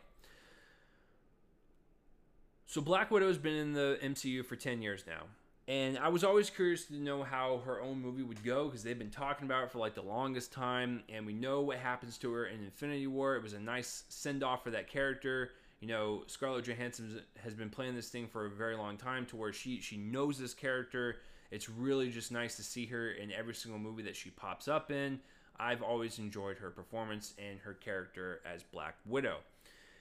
[2.66, 5.22] So Black Widow has been in the MCU for 10 years now.
[5.68, 8.98] And I was always curious to know how her own movie would go because they've
[8.98, 11.02] been talking about it for like the longest time.
[11.08, 13.34] And we know what happens to her in Infinity War.
[13.34, 15.50] It was a nice send off for that character.
[15.80, 19.36] You know, Scarlett Johansson has been playing this thing for a very long time to
[19.36, 21.16] where she she knows this character.
[21.50, 24.92] It's really just nice to see her in every single movie that she pops up
[24.92, 25.20] in.
[25.58, 29.38] I've always enjoyed her performance and her character as Black Widow.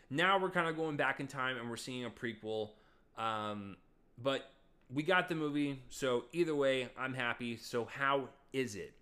[0.10, 2.70] Now we're kind of going back in time and we're seeing a prequel.
[3.18, 3.78] Um,
[4.22, 4.52] but
[4.94, 7.58] we got the movie, so either way, I'm happy.
[7.58, 8.94] So, how is it?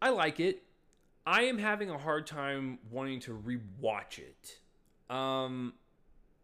[0.00, 0.62] I like it.
[1.24, 4.58] I am having a hard time wanting to rewatch it.
[5.14, 5.74] Um,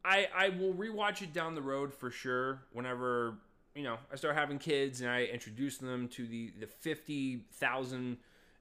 [0.05, 2.63] I I will rewatch it down the road for sure.
[2.73, 3.35] Whenever
[3.75, 8.19] you know I start having kids and I introduce them to the the fifty thousand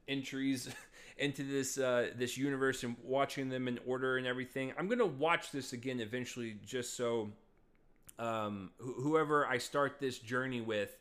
[0.08, 0.70] entries
[1.18, 4.74] into this uh, this universe and watching them in order and everything.
[4.78, 7.30] I'm gonna watch this again eventually, just so
[8.20, 10.98] um, wh- whoever I start this journey with,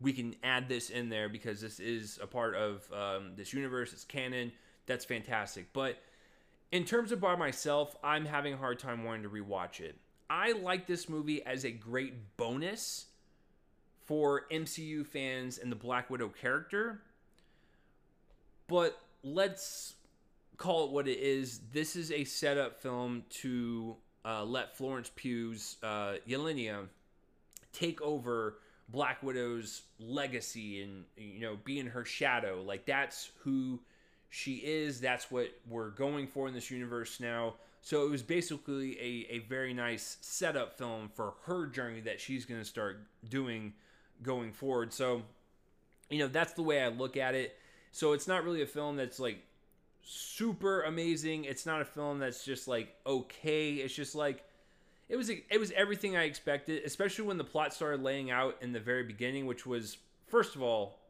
[0.00, 3.92] we can add this in there because this is a part of um, this universe.
[3.92, 4.52] It's canon.
[4.86, 5.72] That's fantastic.
[5.72, 5.98] But
[6.72, 9.96] in terms of by myself, I'm having a hard time wanting to rewatch it.
[10.28, 13.06] I like this movie as a great bonus
[14.06, 17.02] for MCU fans and the Black Widow character
[18.70, 19.94] but let's
[20.56, 21.60] call it what it is.
[21.72, 26.86] This is a setup film to uh, let Florence Pugh's uh, Yelena
[27.72, 32.62] take over Black Widow's legacy and you know be in her shadow.
[32.62, 33.80] Like that's who
[34.28, 35.00] she is.
[35.00, 37.54] That's what we're going for in this universe now.
[37.82, 42.44] So it was basically a, a very nice setup film for her journey that she's
[42.44, 43.72] going to start doing
[44.22, 44.92] going forward.
[44.92, 45.22] So,
[46.10, 47.56] you know, that's the way I look at it.
[47.92, 49.38] So it's not really a film that's like
[50.02, 51.44] super amazing.
[51.44, 53.74] It's not a film that's just like okay.
[53.74, 54.44] It's just like
[55.08, 58.72] it was it was everything I expected, especially when the plot started laying out in
[58.72, 59.98] the very beginning, which was
[60.28, 61.00] first of all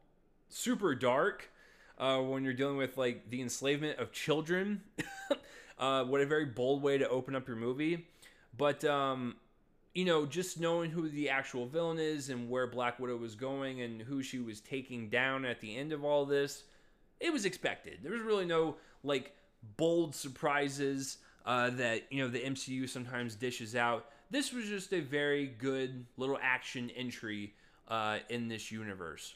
[0.49, 1.51] super dark.
[1.99, 4.81] Uh, when you're dealing with like the enslavement of children,
[5.79, 8.07] uh, what a very bold way to open up your movie.
[8.57, 9.37] But um,
[9.95, 13.83] you know, just knowing who the actual villain is and where Black Widow was going
[13.83, 16.65] and who she was taking down at the end of all this,
[17.21, 17.99] it was expected.
[18.03, 19.35] There was really no like
[19.77, 24.07] bold surprises uh, that you know the MCU sometimes dishes out.
[24.31, 27.55] This was just a very good little action entry
[27.89, 29.35] uh, in this universe.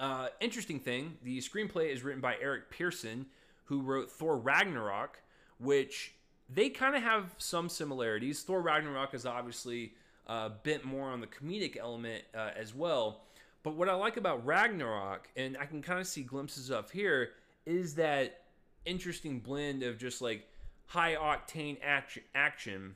[0.00, 3.26] Uh, interesting thing: the screenplay is written by Eric Pearson,
[3.64, 5.20] who wrote Thor Ragnarok,
[5.58, 6.14] which
[6.48, 8.42] they kind of have some similarities.
[8.42, 9.92] Thor Ragnarok is obviously
[10.26, 13.22] a bit more on the comedic element uh, as well.
[13.62, 17.30] But what I like about Ragnarok, and I can kind of see glimpses of here,
[17.66, 18.42] is that
[18.84, 20.48] interesting blend of just like
[20.86, 22.94] high octane action, action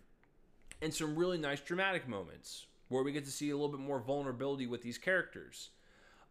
[0.81, 4.01] and some really nice dramatic moments where we get to see a little bit more
[4.01, 5.71] vulnerability with these characters.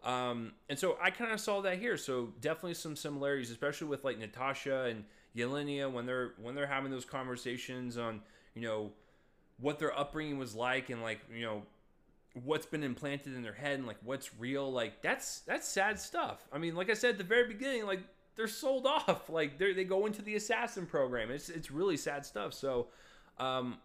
[0.03, 1.97] Um, and so I kind of saw that here.
[1.97, 6.91] So definitely some similarities, especially with like Natasha and Yelena when they're when they're having
[6.91, 8.21] those conversations on
[8.53, 8.91] you know
[9.59, 11.63] what their upbringing was like and like you know
[12.33, 16.47] what's been implanted in their head and like what's real like that's that's sad stuff.
[16.51, 18.01] I mean like i said at the very beginning like
[18.35, 19.29] they're sold off.
[19.29, 21.31] Like they they go into the assassin program.
[21.31, 22.53] It's it's really sad stuff.
[22.53, 22.87] So
[23.37, 23.77] um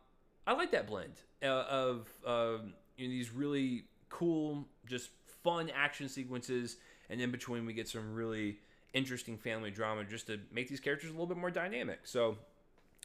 [0.47, 2.59] i like that blend uh, of uh,
[2.97, 5.11] you know, these really cool just
[5.43, 6.77] fun action sequences.
[7.11, 8.59] And in between we get some really
[8.95, 12.01] interesting family drama just to make these characters a little bit more dynamic.
[12.05, 12.37] So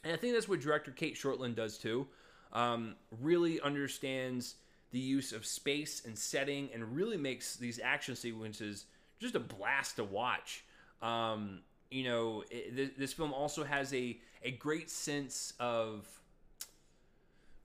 [0.04, 2.06] and i think that's what director Cate Shortland does too.
[2.52, 4.56] Um, really understands
[4.92, 8.84] the use of space and setting and really makes these action sequences
[9.20, 10.64] just a blast to watch.
[11.00, 16.06] Um, you know, it, this film also has a, a great sense of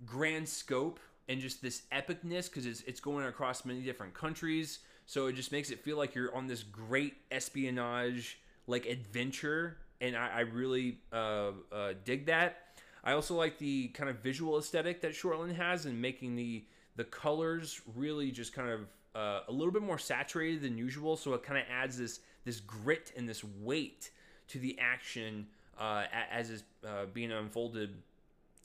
[0.06, 1.00] grand scope
[1.30, 4.80] and just this epicness because it's, it's going across many different countries.
[5.06, 10.16] So it just makes it feel like you're on this great espionage like adventure, and
[10.16, 12.58] I, I really uh, uh, dig that.
[13.04, 16.66] I also like the kind of visual aesthetic that Shortland has and making the
[16.98, 18.82] the colors really just kind of
[19.16, 21.16] uh, a little bit more saturated than usual.
[21.16, 24.12] So it kind of adds this this grit and this weight
[24.50, 25.48] to the action
[25.80, 27.95] uh, as is uh, being unfolded.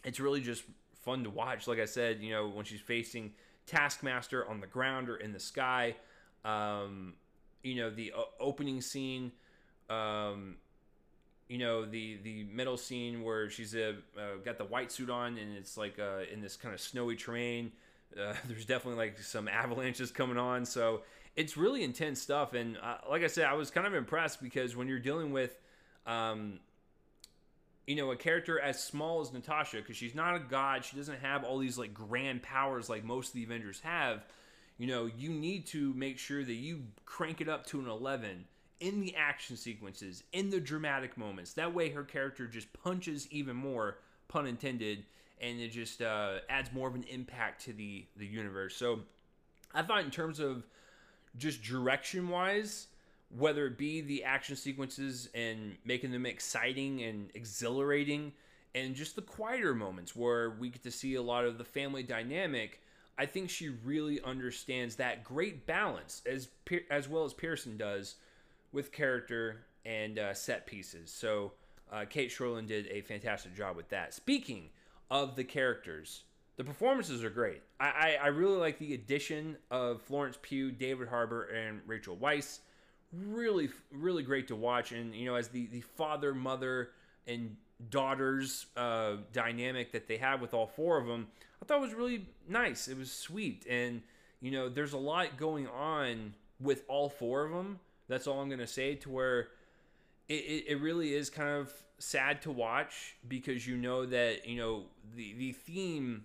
[0.05, 0.65] It's really just
[1.05, 1.69] fun to watch.
[1.69, 3.33] Like I said, you know, when she's facing
[3.67, 5.95] Taskmaster on the ground or in the sky,
[6.45, 7.15] um,
[7.63, 9.33] you know, the opening scene,
[9.91, 10.57] um,
[11.49, 15.39] you know, the the middle scene where she's uh, uh, got the white suit on
[15.39, 17.73] and it's like uh, in this kind of snowy terrain.
[18.19, 21.03] Uh, there's definitely like some avalanches coming on, so
[21.37, 22.55] it's really intense stuff.
[22.55, 25.59] And uh, like I said, I was kind of impressed because when you're dealing with
[26.07, 26.59] um,
[27.87, 31.21] you know, a character as small as Natasha, because she's not a god, she doesn't
[31.21, 34.25] have all these like grand powers like most of the Avengers have.
[34.79, 38.45] You know, you need to make sure that you crank it up to an 11
[38.81, 41.53] in the action sequences, in the dramatic moments.
[41.53, 43.99] That way, her character just punches even more,
[44.29, 45.05] pun intended,
[45.43, 48.77] and it just uh, adds more of an impact to the the universe.
[48.77, 49.01] So,
[49.75, 50.65] I thought in terms of
[51.37, 52.87] just direction wise,
[53.37, 58.33] whether it be the action sequences and making them exciting and exhilarating,
[58.75, 62.03] and just the quieter moments where we get to see a lot of the family
[62.03, 62.81] dynamic.
[63.19, 66.49] I think she really understands that great balance as
[66.91, 68.15] as well as Pearson does
[68.73, 71.11] with character and uh, set pieces.
[71.11, 71.53] So
[71.93, 74.15] uh, Cate Shortland did a fantastic job with that.
[74.15, 74.71] Speaking
[75.13, 76.25] of the characters,
[76.57, 77.61] the performances are great.
[77.79, 82.61] I, I, I really like the addition of Florence Pugh, David Harbour, and Rachel Weisz.
[83.13, 84.91] Really really great to watch.
[84.91, 86.93] And you know as the the father mother
[87.27, 87.57] and
[87.91, 91.27] daughters uh, dynamic that they have with all four of them
[91.61, 92.89] i thought was really nice.
[92.89, 93.67] It was sweet.
[93.69, 94.03] And
[94.41, 98.49] you know there's a lot going on with all four of them that's all i'm
[98.49, 99.49] going to say to where
[100.29, 104.57] it, it, it really is kind of sad to watch because you know that you
[104.57, 104.85] know
[105.15, 106.25] the the theme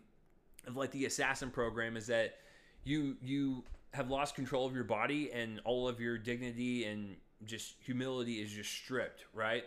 [0.66, 2.36] of like the assassin program is that
[2.84, 3.64] you you
[3.94, 7.16] have lost control of your body and all of your dignity and
[7.46, 9.64] just humility is just stripped, right?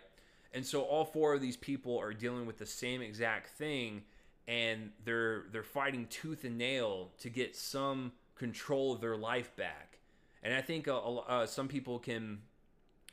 [0.52, 4.02] And so all four of these people are dealing with the same exact thing
[4.48, 9.98] and they're they're fighting tooth and nail to get some control of their life back.
[10.42, 12.40] And I think uh, uh, some people can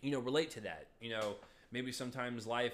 [0.01, 0.87] you know relate to that.
[0.99, 1.35] You know,
[1.71, 2.73] maybe sometimes life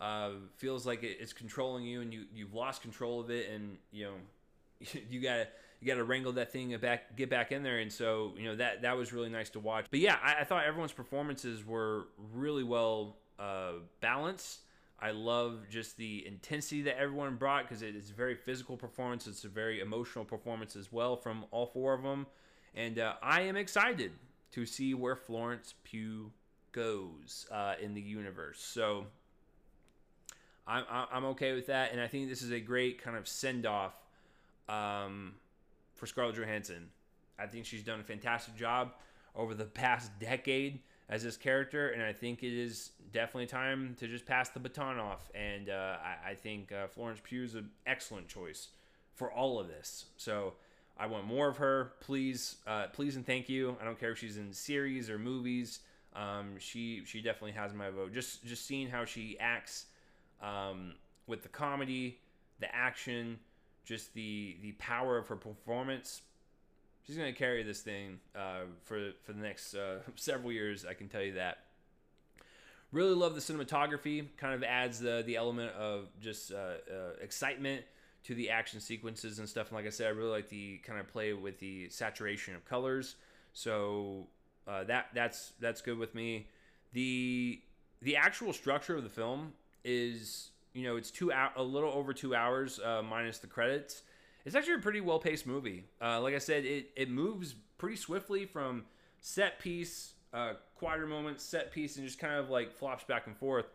[0.00, 4.06] uh, feels like it's controlling you and you you've lost control of it and you
[4.06, 4.14] know
[5.10, 5.46] you got to
[5.80, 8.56] you got to wrangle that thing back, get back in there, and so you know
[8.56, 9.86] that that was really nice to watch.
[9.90, 14.60] But yeah, I, I thought everyone's performances were really well uh, balanced.
[15.02, 19.26] I love just the intensity that everyone brought because it is a very physical performance.
[19.26, 22.26] It's a very emotional performance as well from all four of them,
[22.74, 24.12] and uh, I am excited
[24.52, 26.30] to see where Florence Pugh
[26.72, 28.60] goes uh, in the universe.
[28.60, 29.06] So
[30.70, 33.66] I'm I'm okay with that, and I think this is a great kind of send
[33.66, 33.94] off.
[34.68, 35.34] Um,
[36.00, 36.88] for Scarlett Johansson.
[37.38, 38.92] I think she's done a fantastic job
[39.36, 44.08] over the past decade as this character, and I think it is definitely time to
[44.08, 45.30] just pass the baton off.
[45.34, 48.68] And uh, I, I, think uh, Florence Pugh is an excellent choice
[49.14, 50.06] for all of this.
[50.16, 50.54] So
[50.96, 51.92] I want more of her.
[52.00, 53.76] Please, uh, please, and thank you.
[53.80, 55.80] I don't care if she's in series or movies.
[56.14, 58.12] Um, she she definitely has my vote.
[58.12, 59.86] Just just seeing how she acts
[60.42, 60.94] um,
[61.26, 62.18] with the comedy,
[62.60, 63.38] the action
[63.84, 66.22] just the the power of her performance.
[67.06, 70.84] She's going to carry this thing uh, for for the next uh, several years.
[70.88, 71.58] I can tell you that.
[72.92, 74.26] Really love the cinematography.
[74.36, 77.82] Kind of adds the the element of just uh, uh excitement
[78.22, 79.68] to the action sequences and stuff.
[79.68, 82.64] And like I said, I really like the kind of play with the saturation of
[82.64, 83.16] colors.
[83.54, 84.28] So
[84.68, 86.46] uh, that that's that's good with me.
[86.92, 87.60] The
[88.02, 89.52] the actual structure of the film
[89.84, 94.02] is you know, it's two out a little over two hours uh, minus the credits.
[94.44, 95.84] It's actually a pretty well paced movie.
[96.00, 98.84] Uh, like I said, it it moves pretty swiftly from
[99.20, 103.36] set piece, uh, quieter moments, set piece, and just kind of like flops back and
[103.36, 103.66] forth.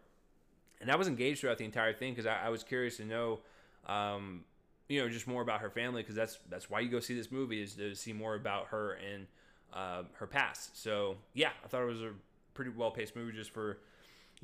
[0.82, 3.40] And I was engaged throughout the entire thing because I, I, was curious to know,
[3.88, 4.44] um,
[4.90, 7.32] you know, just more about her family because that's that's why you go see this
[7.32, 9.28] movie is to see more about her and
[9.74, 10.82] uh, her past.
[10.82, 12.12] So yeah, I thought it was a
[12.54, 13.80] pretty well paced movie just for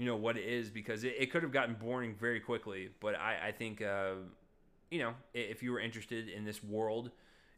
[0.02, 2.90] you know what it is because it, it could have gotten boring very quickly.
[3.00, 4.14] But I, I think uh,
[4.90, 7.12] you know if you were interested in this world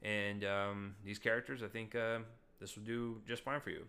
[0.03, 2.19] And um, these characters, I think uh,
[2.59, 3.85] this will do just fine for you.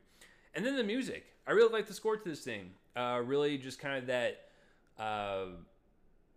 [0.55, 1.27] And then the music.
[1.47, 2.71] I really like the score to this thing.
[2.97, 4.45] Uh, really, just kind of that
[4.99, 5.47] uh,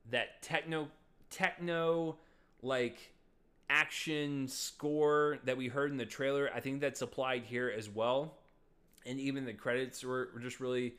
[0.10, 0.88] that techno
[1.30, 2.18] techno
[2.64, 3.14] like
[3.70, 6.50] action score that we heard in the trailer.
[6.54, 8.34] I think that's applied here as well.
[9.06, 10.96] And even the credits were, were just really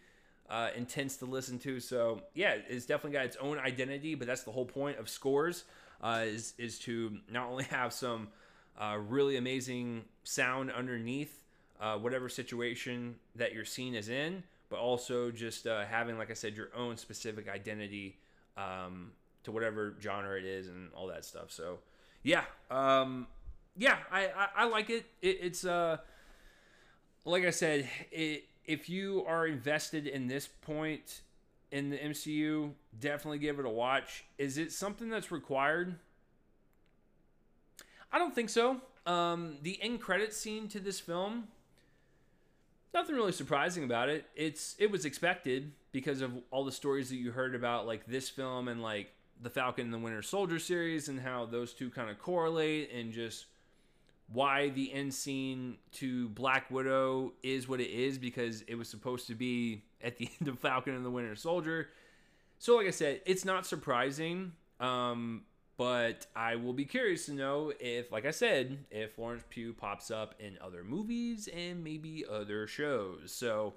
[0.51, 1.81] uh, intense to listen to.
[1.81, 4.15] So yeah, it's definitely got its own identity.
[4.15, 5.65] But that's the whole point of scores
[6.03, 8.29] uh, is is to not only have some
[8.81, 11.41] uh, really amazing sound underneath
[11.81, 16.35] uh, whatever situation that your scene is in, but also just uh, having, like I
[16.35, 18.19] said, your own specific identity
[18.57, 19.13] um,
[19.45, 21.51] to whatever genre it is and all that stuff.
[21.51, 21.79] So
[22.23, 23.27] yeah, um,
[23.77, 25.07] yeah, I, I, I like it.
[25.23, 25.39] it.
[25.41, 25.99] It's uh,
[27.25, 31.23] like I said, it, if you are invested in this point
[31.73, 34.25] in the MCU, definitely give it a watch.
[34.37, 35.97] Is it something that's required?
[38.13, 38.83] I don't think so.
[39.07, 41.49] Um, the end credit scene to this film,
[42.93, 44.27] nothing really surprising about it.
[44.37, 48.29] It's it was expected because of all the stories that you heard about like this
[48.29, 52.11] film and like the Falcon and the Winter Soldier series and how those two kind
[52.11, 53.47] of correlate and just
[54.31, 59.27] why the end scene to Black Widow is what it is because it was supposed
[59.29, 61.89] to be at the end of Falcon and the Winter Soldier.
[62.59, 65.43] So, like I said, it's not surprising, um,
[65.77, 70.11] but I will be curious to know if, like I said, if Florence Pugh pops
[70.11, 73.33] up in other movies and maybe other shows.
[73.33, 73.75] So,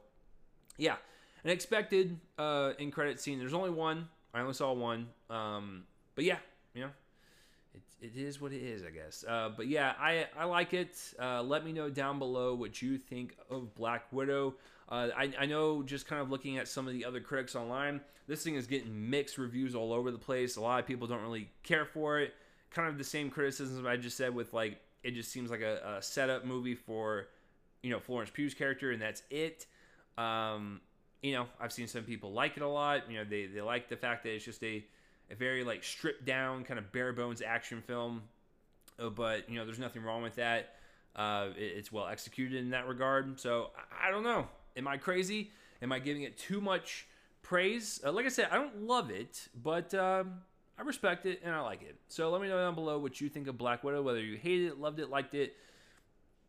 [0.77, 0.95] yeah,
[1.43, 3.39] an expected uh, in credit scene.
[3.39, 4.09] There's only one.
[4.33, 5.09] I only saw one.
[5.29, 5.83] Um,
[6.15, 6.37] but yeah,
[6.73, 6.89] you know,
[8.01, 9.23] it, is what it is, I guess.
[9.27, 10.97] Uh, but yeah, I, I like it.
[11.19, 14.55] Uh, let me know down below what you think of Black Widow.
[14.89, 18.01] Uh, I, I know just kind of looking at some of the other critics online,
[18.27, 20.57] this thing is getting mixed reviews all over the place.
[20.57, 22.33] A lot of people don't really care for it.
[22.71, 25.97] Kind of the same criticisms I just said with like, it just seems like a,
[25.97, 27.27] a setup movie for,
[27.81, 29.65] you know, Florence Pugh's character, and that's it.
[30.17, 30.81] Um,
[31.21, 33.09] you know, I've seen some people like it a lot.
[33.09, 34.83] You know, they, they like the fact that it's just a,
[35.31, 38.23] a very like stripped down kind of bare bones action film.
[38.99, 40.75] Uh, but you know, there's nothing wrong with that.
[41.15, 43.39] Uh, it, it's well executed in that regard.
[43.39, 43.71] So
[44.05, 44.47] I, don't know.
[44.77, 45.51] Am I crazy?
[45.81, 47.07] Am I giving it too much
[47.41, 47.99] praise?
[48.05, 50.41] Uh, like I said, I don't love it, but um,
[50.77, 51.95] I respect it and I like it.
[52.07, 54.01] So let me know down below what you think of Black Widow.
[54.01, 55.55] Whether you hated it, loved it, liked it.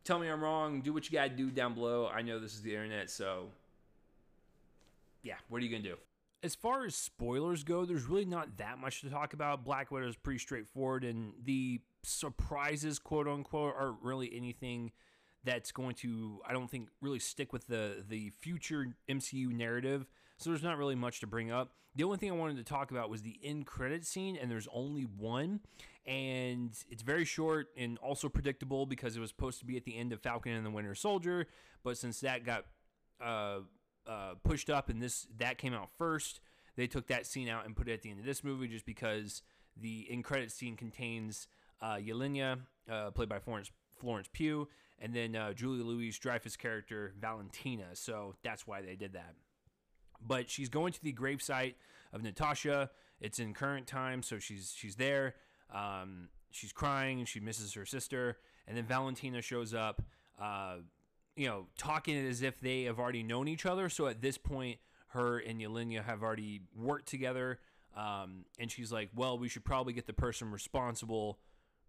[0.05, 0.81] Tell me I'm wrong.
[0.81, 2.09] Do what you gotta do down below.
[2.09, 3.47] I know this is the internet, so
[5.23, 5.97] yeah, what are you going to do?
[6.43, 9.65] As far as spoilers go, there's really not that much to talk about.
[9.65, 14.91] Black Widow is pretty straightforward, and the surprises, quote unquote, aren't really anything
[15.45, 20.07] that's going to, I don't think, really stick with the the future MCU narrative.
[20.39, 21.73] So there's not really much to bring up.
[21.95, 24.69] The only thing I wanted to talk about was the end credit scene, and there's
[24.73, 25.61] only one,
[26.07, 29.97] and it's very short and also predictable because it was supposed to be at the
[29.97, 31.47] end of Falcon and the Winter Soldier,
[31.85, 32.65] but since that got
[33.23, 33.59] uh,
[34.07, 36.41] uh, pushed up, and this that came out first.
[36.77, 38.87] They took that scene out and put it at the end of this movie just
[38.87, 39.43] because
[39.77, 41.47] the in credit scene contains
[41.81, 47.15] uh, Yelena, uh, played by Florence Florence Pugh, and then uh, Julia Louis Dreyfus character
[47.21, 47.87] Valentina.
[47.95, 49.35] So that's why they did that.
[50.25, 51.75] But she's going to the gravesite
[52.13, 52.91] of Natasha.
[53.21, 55.35] It's in current time, so she's she's there.
[55.73, 57.25] Um, she's crying.
[57.25, 60.03] She misses her sister, and then Valentina shows up.
[60.41, 60.77] Uh,
[61.37, 63.89] you know, talking as if they have already known each other.
[63.89, 64.79] So at this point,
[65.09, 67.61] her and Yelena have already worked together.
[67.97, 71.39] Um, and she's like, well, we should probably get the person responsible,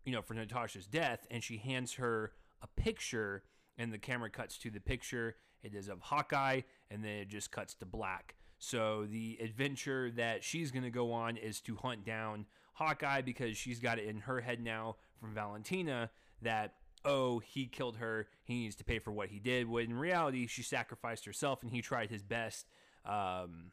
[0.05, 1.25] you know, for Natasha's death.
[1.31, 3.43] And she hands her a picture,
[3.77, 5.35] and the camera cuts to the picture.
[5.61, 8.35] It is of Hawkeye, and then it just cuts to black.
[8.59, 13.57] So the adventure that she's going to go on is to hunt down Hawkeye because
[13.57, 16.09] she's got it in her head now from Valentina
[16.41, 16.75] that
[17.05, 18.27] oh, he killed her.
[18.43, 19.67] He needs to pay for what he did.
[19.67, 22.67] When in reality, she sacrificed herself and he tried his best,
[23.05, 23.71] um,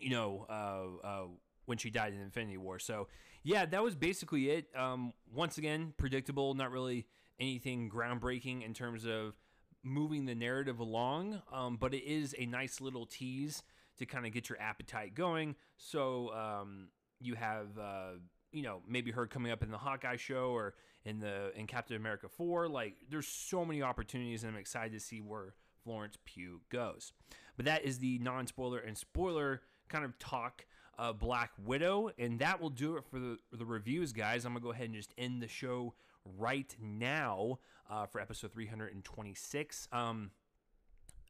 [0.00, 1.26] you know, uh, uh,
[1.66, 2.78] when she died in Infinity War.
[2.78, 3.08] So,
[3.42, 4.66] yeah, that was basically it.
[4.76, 7.06] Um, once again, predictable, not really
[7.40, 9.34] anything groundbreaking in terms of
[9.82, 13.62] moving the narrative along, um, but it is a nice little tease
[13.98, 15.56] to kind of get your appetite going.
[15.76, 16.88] So, um,
[17.20, 18.12] you have, uh,
[18.52, 20.74] you know, maybe her coming up in the Hawkeye show or
[21.04, 22.68] in the in Captain America 4.
[22.68, 27.12] Like there's so many opportunities and I'm excited to see where Florence Pugh goes.
[27.56, 30.66] But that is the non-spoiler and spoiler kind of talk
[30.98, 34.44] of Black Widow and that will do it for the the reviews guys.
[34.44, 35.94] I'm to go ahead and just end the show
[36.38, 37.58] right now
[37.90, 39.88] uh, for episode 326.
[39.92, 40.30] Um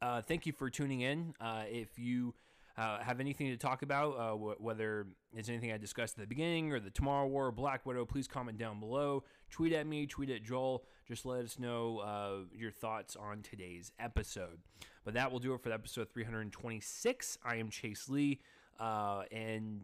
[0.00, 1.32] uh, thank you for tuning in.
[1.40, 2.34] Uh, if you
[2.76, 6.26] uh, have anything to talk about, uh, wh- whether it's anything I discussed at the
[6.26, 9.24] beginning or the Tomorrow War or Black Widow, please comment down below.
[9.50, 10.84] Tweet at me, tweet at Joel.
[11.06, 14.60] Just let us know uh, your thoughts on today's episode.
[15.04, 17.38] But that will do it for episode 326.
[17.44, 18.40] I am Chase Lee,
[18.80, 19.82] uh, and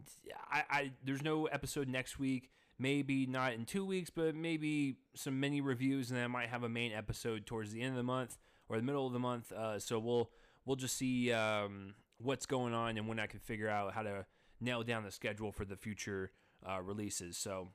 [0.49, 2.49] I, I there's no episode next week.
[2.81, 6.63] Maybe not in two weeks, but maybe some mini reviews, and then I might have
[6.63, 8.37] a main episode towards the end of the month
[8.69, 9.51] or the middle of the month.
[9.51, 10.29] Uh, so we'll
[10.65, 14.25] we'll just see um, what's going on and when I can figure out how to
[14.59, 16.31] nail down the schedule for the future
[16.67, 17.37] uh, releases.
[17.37, 17.69] So,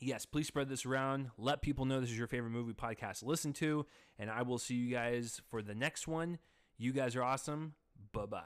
[0.00, 1.30] yes, please spread this around.
[1.36, 3.86] Let people know this is your favorite movie podcast to listen to.
[4.18, 6.38] And I will see you guys for the next one.
[6.78, 7.74] You guys are awesome.
[8.12, 8.40] Bye bye.